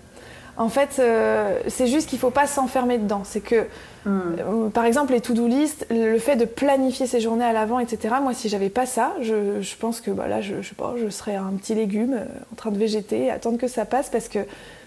En 0.58 0.68
fait, 0.68 0.98
euh, 1.00 1.58
c'est 1.70 1.88
juste 1.88 2.10
qu'il 2.10 2.20
faut 2.20 2.32
pas 2.32 2.46
s'enfermer 2.46 2.98
dedans. 2.98 3.22
C'est 3.24 3.40
que, 3.40 3.66
hmm. 4.04 4.72
par 4.74 4.84
exemple, 4.84 5.14
les 5.14 5.22
to-do 5.22 5.48
list, 5.48 5.88
le 5.90 6.20
fait 6.20 6.36
de 6.36 6.44
planifier 6.44 7.08
ses 7.08 7.22
journées 7.22 7.46
à 7.46 7.54
l'avant, 7.54 7.80
etc. 7.80 8.16
Moi, 8.22 8.34
si 8.34 8.50
j'avais 8.50 8.68
pas 8.68 8.86
ça, 8.86 9.16
je, 9.22 9.76
pense 9.78 10.02
que 10.02 10.12
bah, 10.12 10.28
là, 10.28 10.42
je, 10.42 10.62
je, 10.62 10.74
pas, 10.74 10.96
je 11.02 11.08
serais 11.10 11.38
un 11.38 11.54
petit 11.54 11.76
légume 11.76 12.20
en 12.52 12.56
train 12.58 12.72
de 12.72 12.78
végéter, 12.78 13.32
attendre 13.32 13.58
que 13.58 13.70
ça 13.70 13.86
passe 13.86 14.10
parce 14.10 14.28
que 14.28 14.40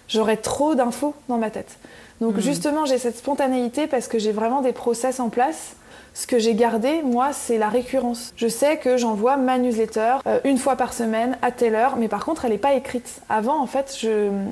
j'aurais 0.08 0.36
trop 0.36 0.74
d'infos 0.74 1.14
dans 1.30 1.38
ma 1.38 1.48
tête. 1.48 1.78
Donc 2.20 2.36
hmm. 2.36 2.40
justement, 2.40 2.84
j'ai 2.84 2.98
cette 2.98 3.16
spontanéité 3.16 3.86
parce 3.86 4.08
que 4.08 4.18
j'ai 4.18 4.32
vraiment 4.32 4.60
des 4.60 4.72
process 4.72 5.20
en 5.20 5.28
place 5.28 5.76
ce 6.14 6.26
que 6.26 6.38
j'ai 6.38 6.54
gardé, 6.54 7.02
moi, 7.02 7.30
c'est 7.32 7.58
la 7.58 7.68
récurrence. 7.68 8.32
Je 8.36 8.48
sais 8.48 8.76
que 8.76 8.96
j'envoie 8.96 9.36
ma 9.36 9.58
newsletter 9.58 10.16
euh, 10.26 10.40
une 10.44 10.58
fois 10.58 10.76
par 10.76 10.92
semaine 10.92 11.38
à 11.42 11.50
telle 11.50 11.74
heure, 11.74 11.96
mais 11.96 12.08
par 12.08 12.24
contre, 12.24 12.44
elle 12.44 12.52
n'est 12.52 12.58
pas 12.58 12.74
écrite. 12.74 13.20
Avant, 13.28 13.60
en 13.60 13.66
fait, 13.66 13.96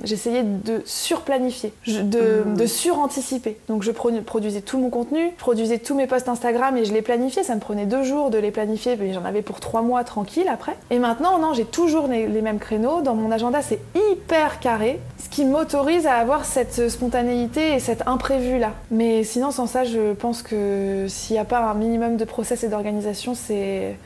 j'essayais 0.04 0.42
de 0.42 0.82
surplanifier, 0.84 1.72
de, 1.86 2.44
mmh. 2.44 2.56
de 2.56 2.66
suranticiper. 2.66 3.58
Donc, 3.68 3.82
je 3.82 3.90
produisais 3.90 4.60
tout 4.60 4.78
mon 4.78 4.90
contenu, 4.90 5.32
je 5.36 5.40
produisais 5.40 5.78
tous 5.78 5.94
mes 5.94 6.06
posts 6.06 6.28
Instagram 6.28 6.76
et 6.76 6.84
je 6.84 6.92
les 6.92 7.02
planifiais. 7.02 7.42
Ça 7.42 7.54
me 7.54 7.60
prenait 7.60 7.86
deux 7.86 8.02
jours 8.02 8.30
de 8.30 8.38
les 8.38 8.50
planifier, 8.50 8.96
mais 8.96 9.12
j'en 9.12 9.24
avais 9.24 9.42
pour 9.42 9.60
trois 9.60 9.82
mois 9.82 10.04
tranquille 10.04 10.48
après. 10.48 10.76
Et 10.90 10.98
maintenant, 10.98 11.38
non, 11.38 11.52
j'ai 11.54 11.64
toujours 11.64 12.06
les, 12.06 12.26
les 12.26 12.42
mêmes 12.42 12.58
créneaux. 12.58 13.02
Dans 13.02 13.14
mon 13.14 13.30
agenda, 13.30 13.60
c'est 13.62 13.80
hyper 13.94 14.60
carré, 14.60 15.00
ce 15.22 15.28
qui 15.28 15.44
m'autorise 15.44 16.06
à 16.06 16.14
avoir 16.14 16.44
cette 16.44 16.88
spontanéité 16.88 17.74
et 17.74 17.80
cet 17.80 18.06
imprévu-là. 18.06 18.72
Mais 18.90 19.24
sinon, 19.24 19.50
sans 19.50 19.66
ça, 19.66 19.84
je 19.84 20.12
pense 20.14 20.42
que 20.42 21.06
s'il 21.08 21.36
y 21.36 21.38
a 21.38 21.44
pas 21.50 21.68
un 21.68 21.74
minimum 21.74 22.16
de 22.16 22.24
process 22.24 22.62
et 22.64 22.68
d'organisation, 22.68 23.34
c'est 23.34 23.96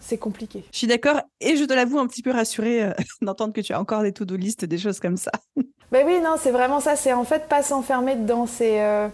c'est 0.00 0.18
compliqué. 0.18 0.64
Je 0.72 0.78
suis 0.78 0.86
d'accord 0.86 1.20
et 1.40 1.56
je 1.56 1.64
te 1.64 1.72
l'avoue 1.72 1.98
un 1.98 2.06
petit 2.06 2.22
peu 2.22 2.30
rassurée 2.30 2.84
euh, 2.84 2.92
d'entendre 3.22 3.52
que 3.52 3.60
tu 3.60 3.72
as 3.72 3.80
encore 3.80 4.02
des 4.02 4.12
to-do 4.12 4.36
list, 4.36 4.64
des 4.64 4.78
choses 4.78 5.00
comme 5.00 5.18
ça. 5.18 5.32
Ben 5.92 6.04
oui, 6.04 6.18
non, 6.20 6.34
c'est 6.36 6.50
vraiment 6.50 6.80
ça. 6.80 6.96
C'est 6.96 7.12
en 7.12 7.22
fait 7.22 7.46
pas 7.48 7.62
s'enfermer 7.62 8.16
dedans. 8.16 8.46
C'est 8.46 8.82
euh, 8.82 9.06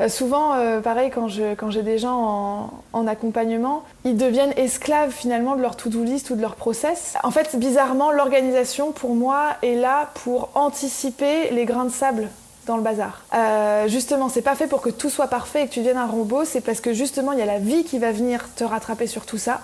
euh, 0.00 0.08
souvent 0.10 0.50
pareil 0.82 1.10
quand 1.10 1.28
je 1.28 1.54
quand 1.54 1.70
j'ai 1.70 1.82
des 1.82 1.96
gens 1.96 2.14
en, 2.14 2.82
en, 2.92 3.06
accompagnement, 3.06 3.84
ils 4.04 4.18
deviennent 4.18 4.52
esclaves 4.58 5.12
finalement 5.12 5.56
de 5.56 5.62
leur 5.62 5.76
to-do 5.76 6.04
list 6.04 6.28
ou 6.28 6.34
de 6.36 6.42
leur 6.42 6.56
process. 6.56 7.14
En 7.24 7.30
fait, 7.30 7.58
bizarrement, 7.58 8.12
l'organisation 8.12 8.92
pour 8.92 9.14
moi 9.14 9.56
est 9.62 9.76
là 9.76 10.10
pour 10.22 10.50
anticiper 10.54 11.50
les 11.52 11.64
grains 11.64 11.86
de 11.86 11.90
sable 11.90 12.28
le 12.76 12.82
bazar. 12.82 13.22
Euh, 13.34 13.88
justement, 13.88 14.28
c'est 14.28 14.42
pas 14.42 14.54
fait 14.54 14.66
pour 14.66 14.80
que 14.80 14.90
tout 14.90 15.10
soit 15.10 15.28
parfait 15.28 15.64
et 15.64 15.66
que 15.68 15.72
tu 15.72 15.80
deviennes 15.80 15.96
un 15.96 16.06
robot, 16.06 16.44
c'est 16.44 16.60
parce 16.60 16.80
que 16.80 16.92
justement, 16.92 17.32
il 17.32 17.38
y 17.38 17.42
a 17.42 17.46
la 17.46 17.58
vie 17.58 17.84
qui 17.84 17.98
va 17.98 18.12
venir 18.12 18.44
te 18.54 18.64
rattraper 18.64 19.06
sur 19.06 19.26
tout 19.26 19.38
ça. 19.38 19.60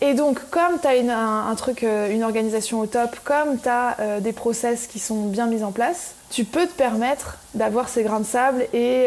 Et 0.00 0.14
donc, 0.14 0.38
comme 0.50 0.78
tu 0.80 0.88
as 0.88 1.16
un, 1.16 1.54
truc, 1.54 1.84
euh, 1.84 2.10
une 2.10 2.24
organisation 2.24 2.80
au 2.80 2.86
top, 2.86 3.16
comme 3.24 3.58
tu 3.60 3.68
as 3.68 3.96
euh, 4.00 4.20
des 4.20 4.32
process 4.32 4.86
qui 4.86 4.98
sont 4.98 5.26
bien 5.26 5.46
mis 5.46 5.62
en 5.62 5.72
place, 5.72 6.14
tu 6.30 6.44
peux 6.44 6.66
te 6.66 6.72
permettre 6.72 7.38
d'avoir 7.54 7.88
ces 7.88 8.02
grains 8.02 8.20
de 8.20 8.26
sable 8.26 8.66
et 8.72 9.06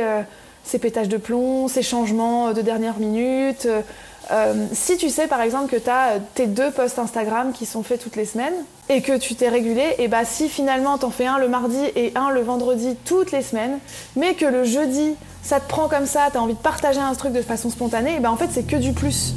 ces 0.63 0.80
pétages 0.80 1.10
de 1.10 1.17
plomb, 1.17 1.67
ces 1.67 1.82
changements 1.82 2.54
de 2.54 2.62
dernière 2.62 3.00
minute, 3.00 3.67
euh, 4.32 4.66
si 4.74 4.98
tu 4.98 5.10
sais 5.10 5.28
par 5.28 5.42
exemple 5.42 5.72
que 5.72 5.82
tu 5.82 5.90
as 5.90 6.13
euh, 6.13 6.20
tes 6.36 6.48
deux 6.48 6.72
posts 6.72 7.00
Instagram 7.00 7.54
qui 7.54 7.66
sont 7.66 7.84
faits 7.84 8.02
toutes 8.02 8.16
les 8.16 8.26
semaines 8.26 8.54
et 8.90 9.02
que 9.02 9.18
tu 9.18 9.36
t'es 9.36 9.50
régulé, 9.50 9.96
et 10.00 10.08
bah 10.08 10.26
si 10.26 10.50
finalement 10.50 10.98
t'en 10.98 11.10
fais 11.10 11.26
un 11.26 11.38
le 11.38 11.48
mardi 11.48 11.80
et 11.96 12.12
un 12.16 12.30
le 12.30 12.42
vendredi 12.42 12.96
toutes 13.06 13.32
les 13.32 13.42
semaines, 13.42 13.80
mais 14.16 14.34
que 14.34 14.46
le 14.46 14.63
jeudi 14.63 15.16
ça 15.44 15.60
te 15.60 15.68
prend 15.70 15.88
comme 15.88 16.06
ça, 16.06 16.28
t'as 16.32 16.40
envie 16.40 16.56
de 16.56 16.60
partager 16.60 17.00
un 17.00 17.13
truc 17.13 17.32
de 17.32 17.42
façon 17.42 17.70
spontanée, 17.70 18.16
et 18.16 18.20
bah 18.20 18.32
en 18.32 18.38
fait 18.38 18.50
c'est 18.52 18.68
que 18.68 18.76
du 18.76 18.94
plus. 18.94 19.34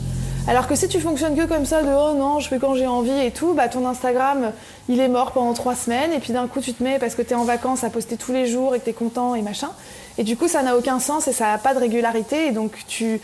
Alors 0.49 0.67
que 0.67 0.75
si 0.75 0.89
tu 0.89 1.01
fonctionnes 1.01 1.37
que 1.37 1.47
comme 1.47 1.67
ça, 1.67 1.83
de 1.83 1.89
oh 1.89 2.15
non, 2.17 2.41
je 2.41 2.49
fais 2.49 2.59
quand 2.59 2.75
j'ai 2.75 2.87
envie 2.87 3.11
et 3.11 3.31
tout, 3.31 3.53
bah 3.53 3.69
ton 3.69 3.87
Instagram 3.87 4.53
il 4.89 4.99
est 4.99 5.09
mort 5.09 5.33
pendant 5.33 5.53
trois 5.53 5.77
semaines 5.77 6.13
et 6.13 6.19
puis 6.19 6.33
d'un 6.33 6.49
coup 6.49 6.61
tu 6.61 6.73
te 6.73 6.83
mets 6.83 6.99
parce 6.99 7.15
que 7.15 7.23
t'es 7.23 7.35
en 7.35 7.45
vacances 7.45 7.85
à 7.85 7.91
poster 7.91 8.17
tous 8.17 8.33
les 8.33 8.47
jours 8.47 8.75
et 8.75 8.81
que 8.81 8.87
t'es 8.87 8.93
content 8.93 9.35
et 9.35 9.43
machin. 9.43 9.71
Et 10.19 10.25
du 10.25 10.37
coup 10.37 10.49
ça 10.49 10.63
n'a 10.63 10.77
aucun 10.77 10.99
sens 10.99 11.29
et 11.29 11.33
ça 11.33 11.47
n'a 11.47 11.59
pas 11.59 11.75
de 11.75 11.79
régularité 11.79 12.47
et 12.47 12.51
donc 12.53 12.73
tu 12.89 13.21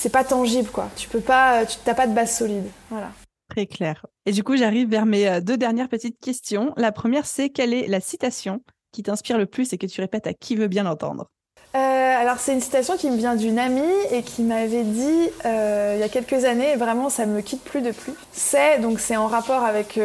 c'est 0.00 0.08
pas 0.08 0.24
tangible, 0.24 0.70
quoi. 0.70 0.88
Tu 0.96 1.08
peux 1.08 1.20
pas, 1.20 1.66
tu 1.66 1.76
n'as 1.86 1.94
pas 1.94 2.06
de 2.06 2.14
base 2.14 2.34
solide. 2.34 2.64
Voilà. 2.88 3.10
Très 3.50 3.66
clair. 3.66 4.06
Et 4.24 4.32
du 4.32 4.42
coup, 4.42 4.56
j'arrive 4.56 4.88
vers 4.88 5.04
mes 5.04 5.28
euh, 5.28 5.40
deux 5.40 5.58
dernières 5.58 5.90
petites 5.90 6.18
questions. 6.18 6.72
La 6.78 6.90
première, 6.90 7.26
c'est 7.26 7.50
quelle 7.50 7.74
est 7.74 7.86
la 7.86 8.00
citation 8.00 8.62
qui 8.92 9.02
t'inspire 9.02 9.36
le 9.36 9.44
plus 9.44 9.72
et 9.74 9.78
que 9.78 9.86
tu 9.86 10.00
répètes 10.00 10.26
à 10.26 10.32
qui 10.32 10.56
veut 10.56 10.68
bien 10.68 10.84
l'entendre? 10.84 11.26
Euh, 11.74 11.78
alors 11.78 12.38
c'est 12.38 12.52
une 12.54 12.60
citation 12.60 12.96
qui 12.96 13.10
me 13.10 13.16
vient 13.16 13.36
d'une 13.36 13.58
amie 13.58 13.82
et 14.10 14.22
qui 14.22 14.42
m'avait 14.42 14.82
dit 14.82 15.28
euh, 15.44 15.92
il 15.96 16.00
y 16.00 16.02
a 16.02 16.08
quelques 16.08 16.44
années, 16.44 16.74
vraiment 16.74 17.10
ça 17.10 17.26
me 17.26 17.42
quitte 17.42 17.62
plus 17.62 17.80
de 17.80 17.92
plus. 17.92 18.14
C'est 18.32 18.80
donc 18.80 18.98
c'est 18.98 19.16
en 19.16 19.28
rapport 19.28 19.62
avec 19.62 20.00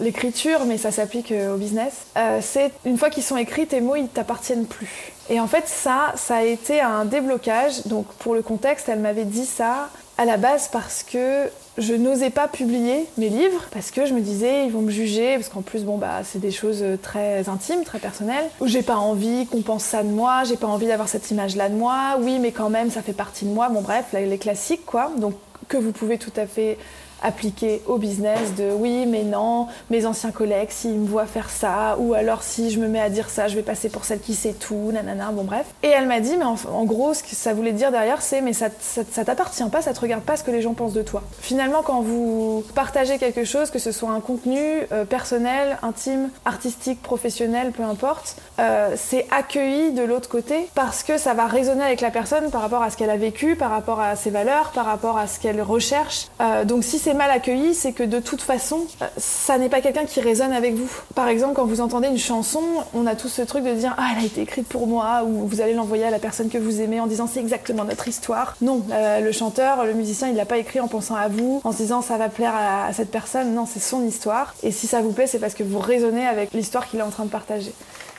l'écriture, 0.00 0.64
mais 0.64 0.78
ça 0.78 0.90
s'applique 0.90 1.34
au 1.52 1.58
business. 1.58 2.06
c'est 2.40 2.72
une 2.86 2.96
fois 2.96 3.10
qu'ils 3.10 3.24
sont 3.24 3.36
écrits, 3.36 3.66
tes 3.66 3.82
mots 3.82 3.96
ils 3.96 4.08
t'appartiennent 4.08 4.64
plus. 4.64 5.12
Et 5.30 5.40
en 5.40 5.46
fait, 5.46 5.68
ça, 5.68 6.12
ça 6.16 6.36
a 6.36 6.42
été 6.42 6.80
un 6.80 7.04
déblocage. 7.04 7.86
Donc, 7.86 8.06
pour 8.14 8.34
le 8.34 8.42
contexte, 8.42 8.88
elle 8.88 9.00
m'avait 9.00 9.24
dit 9.24 9.46
ça 9.46 9.88
à 10.16 10.24
la 10.24 10.36
base 10.36 10.68
parce 10.68 11.04
que 11.04 11.48
je 11.76 11.94
n'osais 11.94 12.30
pas 12.30 12.48
publier 12.48 13.06
mes 13.18 13.28
livres 13.28 13.66
parce 13.70 13.92
que 13.92 14.04
je 14.04 14.12
me 14.12 14.20
disais 14.20 14.66
ils 14.66 14.72
vont 14.72 14.80
me 14.80 14.90
juger 14.90 15.36
parce 15.36 15.48
qu'en 15.48 15.62
plus 15.62 15.84
bon 15.84 15.96
bah 15.96 16.22
c'est 16.24 16.40
des 16.40 16.50
choses 16.50 16.82
très 17.02 17.48
intimes, 17.48 17.84
très 17.84 18.00
personnelles 18.00 18.50
j'ai 18.64 18.82
pas 18.82 18.96
envie 18.96 19.46
qu'on 19.46 19.62
pense 19.62 19.84
ça 19.84 20.02
de 20.02 20.08
moi, 20.08 20.42
j'ai 20.42 20.56
pas 20.56 20.66
envie 20.66 20.88
d'avoir 20.88 21.08
cette 21.08 21.30
image 21.30 21.54
là 21.54 21.68
de 21.68 21.76
moi. 21.76 22.18
Oui, 22.20 22.40
mais 22.40 22.50
quand 22.50 22.68
même 22.68 22.90
ça 22.90 23.00
fait 23.00 23.12
partie 23.12 23.44
de 23.44 23.50
moi. 23.50 23.68
Bon 23.68 23.80
bref, 23.80 24.06
les 24.12 24.38
classiques 24.38 24.84
quoi. 24.84 25.12
Donc 25.18 25.34
que 25.68 25.76
vous 25.76 25.92
pouvez 25.92 26.18
tout 26.18 26.32
à 26.36 26.46
fait 26.46 26.78
appliqué 27.22 27.82
au 27.86 27.98
business 27.98 28.54
de 28.56 28.70
oui 28.72 29.06
mais 29.06 29.22
non, 29.22 29.66
mes 29.90 30.06
anciens 30.06 30.30
collègues 30.30 30.70
s'ils 30.70 30.94
me 30.94 31.06
voient 31.06 31.26
faire 31.26 31.50
ça, 31.50 31.96
ou 31.98 32.14
alors 32.14 32.42
si 32.42 32.70
je 32.70 32.80
me 32.80 32.88
mets 32.88 33.00
à 33.00 33.10
dire 33.10 33.30
ça, 33.30 33.48
je 33.48 33.56
vais 33.56 33.62
passer 33.62 33.88
pour 33.88 34.04
celle 34.04 34.20
qui 34.20 34.34
sait 34.34 34.52
tout, 34.52 34.90
nanana, 34.92 35.30
bon 35.32 35.44
bref. 35.44 35.66
Et 35.82 35.88
elle 35.88 36.06
m'a 36.06 36.20
dit, 36.20 36.36
mais 36.36 36.44
en, 36.44 36.84
gros 36.84 37.14
ce 37.14 37.22
que 37.22 37.34
ça 37.34 37.52
voulait 37.52 37.72
dire 37.72 37.90
derrière 37.90 38.22
c'est 38.22 38.40
mais 38.40 38.52
ça, 38.52 38.68
ça, 38.80 39.24
t'appartient 39.24 39.64
pas, 39.70 39.82
ça 39.82 39.92
te 39.92 40.00
regarde 40.00 40.22
pas 40.22 40.36
ce 40.36 40.44
que 40.44 40.50
les 40.50 40.62
gens 40.62 40.74
pensent 40.74 40.92
de 40.92 41.02
toi. 41.02 41.22
Finalement 41.40 41.82
quand 41.82 42.00
vous 42.00 42.64
partagez 42.74 43.18
quelque 43.18 43.44
chose, 43.44 43.70
que 43.70 43.78
ce 43.78 43.92
soit 43.92 44.10
un 44.10 44.20
contenu 44.20 44.58
euh, 44.92 45.04
personnel, 45.04 45.78
intime, 45.82 46.30
artistique, 46.44 47.02
professionnel, 47.02 47.72
peu 47.72 47.82
importe, 47.82 48.36
euh, 48.58 48.94
c'est 48.96 49.26
accueilli 49.30 49.92
de 49.92 50.02
l'autre 50.02 50.28
côté 50.28 50.68
parce 50.74 51.02
que 51.02 51.18
ça 51.18 51.34
va 51.34 51.46
résonner 51.46 51.82
avec 51.82 52.00
la 52.00 52.10
personne 52.10 52.50
par 52.50 52.62
rapport 52.62 52.82
à 52.82 52.90
ce 52.90 52.96
qu'elle 52.96 53.10
a 53.10 53.16
vécu, 53.16 53.56
par 53.56 53.70
rapport 53.70 54.00
à 54.00 54.16
ses 54.16 54.30
valeurs, 54.30 54.70
par 54.70 54.86
rapport 54.86 55.18
à 55.18 55.26
ce 55.26 55.38
qu'elle 55.40 55.60
recherche. 55.62 56.28
Euh, 56.40 56.64
donc 56.64 56.84
si 56.84 56.98
mal 57.14 57.30
accueilli, 57.30 57.74
c'est 57.74 57.92
que 57.92 58.02
de 58.02 58.18
toute 58.18 58.42
façon, 58.42 58.86
euh, 59.02 59.06
ça 59.16 59.58
n'est 59.58 59.68
pas 59.68 59.80
quelqu'un 59.80 60.04
qui 60.04 60.20
résonne 60.20 60.52
avec 60.52 60.74
vous. 60.74 60.90
Par 61.14 61.28
exemple, 61.28 61.54
quand 61.54 61.64
vous 61.64 61.80
entendez 61.80 62.08
une 62.08 62.18
chanson, 62.18 62.62
on 62.94 63.06
a 63.06 63.14
tout 63.14 63.28
ce 63.28 63.42
truc 63.42 63.64
de 63.64 63.72
dire 63.72 63.94
Ah, 63.98 64.10
elle 64.12 64.24
a 64.24 64.26
été 64.26 64.42
écrite 64.42 64.66
pour 64.68 64.86
moi, 64.86 65.24
ou 65.24 65.46
vous 65.46 65.60
allez 65.60 65.74
l'envoyer 65.74 66.04
à 66.04 66.10
la 66.10 66.18
personne 66.18 66.48
que 66.48 66.58
vous 66.58 66.80
aimez 66.80 67.00
en 67.00 67.06
disant 67.06 67.26
C'est 67.26 67.40
exactement 67.40 67.84
notre 67.84 68.08
histoire. 68.08 68.56
Non, 68.60 68.82
euh, 68.92 69.20
le 69.20 69.32
chanteur, 69.32 69.84
le 69.84 69.94
musicien, 69.94 70.28
il 70.28 70.36
l'a 70.36 70.46
pas 70.46 70.58
écrit 70.58 70.80
en 70.80 70.88
pensant 70.88 71.14
à 71.14 71.28
vous, 71.28 71.60
en 71.64 71.72
se 71.72 71.78
disant 71.78 72.02
Ça 72.02 72.16
va 72.16 72.28
plaire 72.28 72.54
à, 72.54 72.92
cette 72.92 73.10
personne. 73.10 73.54
Non, 73.54 73.66
c'est 73.66 73.80
son 73.80 74.04
histoire. 74.04 74.54
Et 74.62 74.72
si 74.72 74.86
ça 74.86 75.00
vous 75.00 75.12
plaît, 75.12 75.26
c'est 75.26 75.38
parce 75.38 75.54
que 75.54 75.62
vous 75.62 75.78
résonnez 75.78 76.26
avec 76.26 76.52
l'histoire 76.52 76.88
qu'il 76.88 77.00
est 77.00 77.02
en 77.04 77.10
train 77.10 77.24
de 77.24 77.30
partager. 77.30 77.72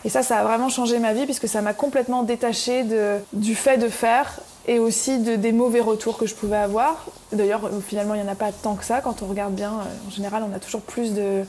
Et 0.05 0.09
ça, 0.09 0.23
ça 0.23 0.37
a 0.37 0.43
vraiment 0.43 0.69
changé 0.69 0.97
ma 0.99 1.13
vie 1.13 1.25
puisque 1.25 1.47
ça 1.47 1.61
m'a 1.61 1.73
complètement 1.73 2.23
détachée 2.23 2.85
du 3.33 3.55
fait 3.55 3.77
de 3.77 3.89
faire 3.89 4.39
et 4.69 4.77
aussi 4.77 5.17
de, 5.17 5.35
des 5.35 5.51
mauvais 5.51 5.81
retours 5.81 6.17
que 6.17 6.27
je 6.27 6.35
pouvais 6.35 6.57
avoir. 6.57 7.07
D'ailleurs, 7.33 7.69
finalement, 7.81 8.13
il 8.13 8.21
n'y 8.21 8.29
en 8.29 8.31
a 8.31 8.35
pas 8.35 8.51
tant 8.51 8.75
que 8.75 8.85
ça. 8.85 9.01
Quand 9.01 9.23
on 9.23 9.25
regarde 9.25 9.55
bien, 9.55 9.73
euh, 9.73 10.07
en 10.07 10.11
général, 10.11 10.45
on 10.47 10.55
a 10.55 10.59
toujours 10.59 10.81
plus 10.81 11.15
de, 11.15 11.43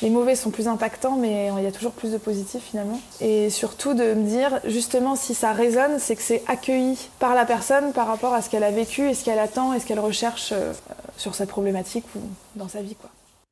les 0.00 0.10
mauvais 0.10 0.36
sont 0.36 0.50
plus 0.50 0.68
impactants, 0.68 1.16
mais 1.16 1.50
il 1.58 1.64
y 1.64 1.66
a 1.66 1.72
toujours 1.72 1.90
plus 1.90 2.12
de 2.12 2.18
positifs 2.18 2.62
finalement. 2.62 3.00
Et 3.20 3.50
surtout 3.50 3.94
de 3.94 4.14
me 4.14 4.28
dire, 4.28 4.60
justement, 4.64 5.16
si 5.16 5.34
ça 5.34 5.52
résonne, 5.52 5.98
c'est 5.98 6.14
que 6.14 6.22
c'est 6.22 6.44
accueilli 6.46 7.08
par 7.18 7.34
la 7.34 7.44
personne 7.44 7.92
par 7.92 8.06
rapport 8.06 8.32
à 8.32 8.42
ce 8.42 8.48
qu'elle 8.48 8.64
a 8.64 8.70
vécu 8.70 9.10
et 9.10 9.14
ce 9.14 9.24
qu'elle 9.24 9.40
attend 9.40 9.74
et 9.74 9.80
ce 9.80 9.86
qu'elle 9.86 10.00
recherche 10.00 10.50
euh, 10.52 10.72
sur 11.16 11.34
cette 11.34 11.48
problématique 11.48 12.04
ou 12.14 12.20
dans 12.54 12.68
sa 12.68 12.80
vie. 12.80 12.94
Quoi. 12.94 13.10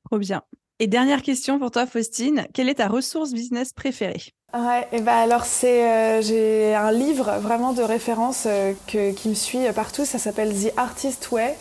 Trop 0.09 0.19
bien. 0.19 0.43
Et 0.79 0.87
dernière 0.87 1.23
question 1.23 1.59
pour 1.59 1.73
toi, 1.73 1.85
Faustine. 1.85 2.47
Quelle 2.55 2.69
est 2.69 2.75
ta 2.75 2.87
ressource 2.87 3.33
business 3.33 3.73
préférée? 3.73 4.35
Ouais, 4.53 4.89
et 4.91 5.01
bah 5.01 5.15
alors 5.15 5.45
c'est 5.45 5.85
euh, 5.85 6.23
j'ai 6.23 6.75
un 6.75 6.91
livre 6.91 7.39
vraiment 7.39 7.73
de 7.73 7.83
référence 7.83 8.45
euh, 8.47 8.73
qui 8.89 9.29
me 9.29 9.35
suit 9.35 9.61
partout. 9.73 10.05
Ça 10.05 10.19
s'appelle 10.19 10.53
The 10.53 10.73
Artist 10.77 11.31
Way. 11.31 11.57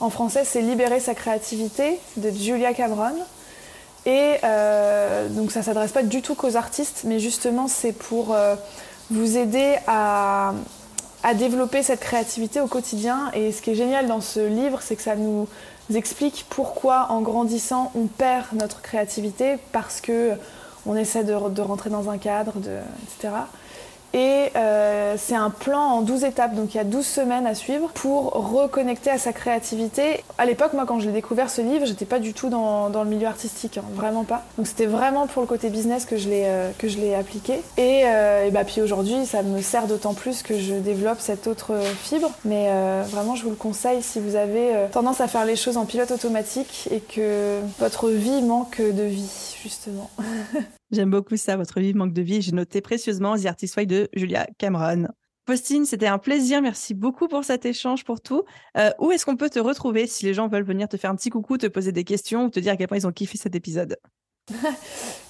En 0.00 0.10
français, 0.10 0.42
c'est 0.44 0.60
Libérer 0.60 0.98
sa 0.98 1.14
créativité 1.14 2.00
de 2.16 2.30
Julia 2.30 2.74
Cameron. 2.74 3.14
Et 4.06 4.34
euh, 4.42 5.28
donc 5.28 5.52
ça 5.52 5.62
s'adresse 5.62 5.92
pas 5.92 6.02
du 6.02 6.20
tout 6.20 6.34
qu'aux 6.34 6.56
artistes, 6.56 7.02
mais 7.04 7.20
justement 7.20 7.68
c'est 7.68 7.92
pour 7.92 8.34
vous 9.12 9.36
aider 9.36 9.76
à, 9.86 10.52
développer 11.34 11.84
cette 11.84 12.00
créativité 12.00 12.60
au 12.60 12.66
quotidien. 12.66 13.30
Et 13.34 13.52
ce 13.52 13.62
qui 13.62 13.70
est 13.70 13.76
génial 13.76 14.08
dans 14.08 14.20
ce 14.20 14.40
livre, 14.40 14.80
c'est 14.82 14.96
que 14.96 15.02
ça 15.02 15.14
nous 15.14 15.46
explique 15.94 16.46
pourquoi 16.50 17.06
en 17.10 17.20
grandissant 17.20 17.92
on 17.94 18.06
perd 18.06 18.46
notre 18.54 18.82
créativité 18.82 19.58
parce 19.70 20.00
que 20.00 20.32
on 20.86 20.96
essaie 20.96 21.24
de, 21.24 21.32
rentrer 21.32 21.90
dans 21.90 22.10
un 22.10 22.18
cadre, 22.18 22.52
etc. 22.58 23.34
Et 24.14 24.50
euh, 24.56 25.14
c'est 25.16 25.34
un 25.34 25.50
plan 25.50 25.80
en 25.80 26.02
12 26.02 26.24
étapes, 26.24 26.54
donc 26.54 26.74
il 26.74 26.76
y 26.76 26.80
a 26.80 26.84
12 26.84 27.04
semaines 27.04 27.46
à 27.46 27.54
suivre 27.54 27.88
pour 27.94 28.32
reconnecter 28.52 29.10
à 29.10 29.18
sa 29.18 29.32
créativité. 29.32 30.22
À 30.38 30.44
l'époque, 30.44 30.74
moi, 30.74 30.84
quand 30.86 31.00
je 31.00 31.06
l'ai 31.06 31.12
découvert 31.12 31.48
ce 31.48 31.62
livre, 31.62 31.86
j'étais 31.86 32.04
pas 32.04 32.18
du 32.18 32.34
tout 32.34 32.48
dans, 32.48 32.90
dans 32.90 33.04
le 33.04 33.10
milieu 33.10 33.26
artistique, 33.26 33.78
hein, 33.78 33.84
vraiment 33.94 34.24
pas. 34.24 34.44
Donc 34.58 34.66
c'était 34.66 34.86
vraiment 34.86 35.26
pour 35.26 35.40
le 35.40 35.48
côté 35.48 35.70
business 35.70 36.04
que 36.04 36.16
je 36.16 36.28
l'ai 36.28 36.44
euh, 36.44 36.70
que 36.78 36.88
je 36.88 36.98
l'ai 36.98 37.14
appliqué. 37.14 37.54
Et, 37.78 38.02
euh, 38.04 38.46
et 38.46 38.50
bah, 38.50 38.64
puis 38.64 38.82
aujourd'hui, 38.82 39.24
ça 39.24 39.42
me 39.42 39.62
sert 39.62 39.86
d'autant 39.86 40.14
plus 40.14 40.42
que 40.42 40.58
je 40.58 40.74
développe 40.74 41.20
cette 41.20 41.46
autre 41.46 41.74
fibre. 42.02 42.30
Mais 42.44 42.70
vraiment, 43.06 43.34
je 43.34 43.44
vous 43.44 43.50
le 43.50 43.56
conseille 43.56 44.02
si 44.02 44.20
vous 44.20 44.36
avez 44.36 44.72
tendance 44.92 45.20
à 45.20 45.28
faire 45.28 45.44
les 45.44 45.56
choses 45.56 45.76
en 45.76 45.84
pilote 45.84 46.10
automatique 46.10 46.88
et 46.90 47.00
que 47.00 47.60
votre 47.78 48.08
vie 48.08 48.42
manque 48.42 48.80
de 48.80 49.02
vie, 49.02 49.56
justement. 49.62 50.10
J'aime 50.92 51.10
beaucoup 51.10 51.38
ça, 51.38 51.56
votre 51.56 51.80
vie 51.80 51.94
manque 51.94 52.12
de 52.12 52.22
vie. 52.22 52.42
J'ai 52.42 52.52
noté 52.52 52.82
précieusement 52.82 53.36
The 53.36 53.46
Artist 53.46 53.76
Way 53.76 53.86
de 53.86 54.08
Julia 54.12 54.46
Cameron. 54.58 55.08
Faustine, 55.46 55.86
c'était 55.86 56.06
un 56.06 56.18
plaisir. 56.18 56.62
Merci 56.62 56.94
beaucoup 56.94 57.28
pour 57.28 57.44
cet 57.44 57.64
échange, 57.64 58.04
pour 58.04 58.20
tout. 58.20 58.44
Euh, 58.76 58.90
où 59.00 59.10
est-ce 59.10 59.24
qu'on 59.24 59.36
peut 59.36 59.50
te 59.50 59.58
retrouver 59.58 60.06
si 60.06 60.24
les 60.26 60.34
gens 60.34 60.48
veulent 60.48 60.64
venir 60.64 60.88
te 60.88 60.96
faire 60.96 61.10
un 61.10 61.16
petit 61.16 61.30
coucou, 61.30 61.56
te 61.56 61.66
poser 61.66 61.92
des 61.92 62.04
questions 62.04 62.44
ou 62.44 62.50
te 62.50 62.60
dire 62.60 62.74
à 62.74 62.76
quel 62.76 62.86
point 62.88 62.98
ils 62.98 63.06
ont 63.06 63.12
kiffé 63.12 63.38
cet 63.38 63.54
épisode? 63.54 63.96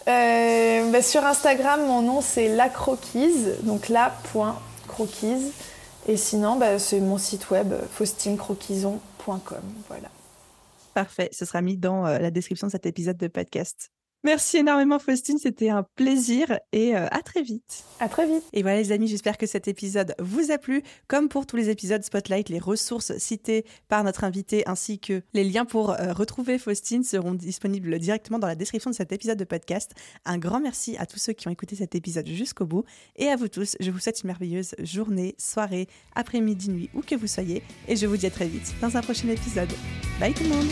Euh, 0.09 0.91
bah, 0.91 1.01
Sur 1.01 1.25
Instagram, 1.25 1.87
mon 1.87 2.03
nom 2.03 2.23
c'est 2.23 2.49
lacroquise, 2.49 3.59
donc 3.63 3.89
la.croquise. 3.89 5.53
Et 6.09 6.17
sinon, 6.17 6.57
bah, 6.57 6.81
c'est 6.81 6.99
mon 6.99 7.19
site 7.19 7.51
web 7.51 7.73
faustinecroquison.com. 7.93 9.63
Voilà. 9.87 10.09
Parfait, 10.93 11.29
ce 11.31 11.45
sera 11.45 11.63
mis 11.63 11.77
dans 11.77 12.05
euh, 12.05 12.19
la 12.19 12.33
description 12.33 12.67
de 12.67 12.73
cet 12.73 12.85
épisode 12.85 13.17
de 13.17 13.29
podcast. 13.29 13.93
Merci 14.25 14.59
énormément 14.59 15.01
Faustine, 15.01 15.39
c'était 15.39 15.69
un 15.69 15.83
plaisir 15.97 16.57
et 16.71 16.95
euh, 16.97 17.09
à 17.11 17.23
très 17.23 17.43
vite. 17.43 17.83
À 17.99 18.09
très 18.09 18.25
vite. 18.25 18.45
Et 18.53 18.63
voilà 18.63 18.79
les 18.79 18.93
amis, 18.93 19.09
j'espère 19.09 19.37
que 19.37 19.47
cet 19.47 19.67
épisode 19.67 20.15
vous 20.21 20.53
a 20.53 20.59
plu. 20.59 20.85
Comme 21.09 21.29
pour 21.29 21.45
tous 21.45 21.57
les 21.57 21.71
épisodes 21.71 22.05
Spotlight, 22.05 22.49
les 22.49 22.61
ressources 22.61 23.19
citées 23.19 23.65
par 23.89 24.05
notre 24.05 24.23
invité 24.23 24.63
ainsi 24.69 25.01
que 25.01 25.23
les 25.35 25.43
liens 25.43 25.65
pour 25.65 25.91
euh, 25.91 26.13
retrouver 26.13 26.59
Faustine 26.59 27.03
seront 27.03 27.35
disponibles 27.35 27.99
directement 27.99 28.39
dans 28.39 28.47
la 28.47 28.55
description 28.55 28.91
de 28.91 28.95
cet 28.95 29.11
épisode 29.11 29.39
de 29.39 29.45
podcast. 29.45 29.91
Un 30.25 30.39
grand 30.39 30.61
merci 30.61 30.97
à 30.99 31.07
tous 31.07 31.19
ceux 31.19 31.33
qui 31.33 31.49
ont 31.49 31.51
écouté 31.51 31.75
cet 31.75 31.97
épisode 31.97 32.29
jusqu'au 32.29 32.65
bout 32.65 32.85
et 33.17 33.29
à 33.29 33.35
vous 33.35 33.49
tous, 33.49 33.77
je 33.81 33.91
vous 33.91 33.99
souhaite 33.99 34.23
une 34.23 34.29
merveilleuse 34.29 34.77
journée, 34.85 35.35
soirée, 35.37 35.89
après-midi, 36.15 36.71
nuit, 36.71 36.91
où 36.95 37.01
que 37.01 37.17
vous 37.17 37.27
soyez 37.27 37.65
et 37.89 37.97
je 37.97 38.07
vous 38.07 38.17
dis 38.17 38.27
à 38.27 38.31
très 38.31 38.47
vite 38.47 38.73
dans 38.81 38.97
un 38.97 39.01
prochain 39.01 39.29
épisode. 39.29 39.73
Bye 40.21 40.33
tout 40.33 40.45
le 40.45 40.51
monde 40.51 40.69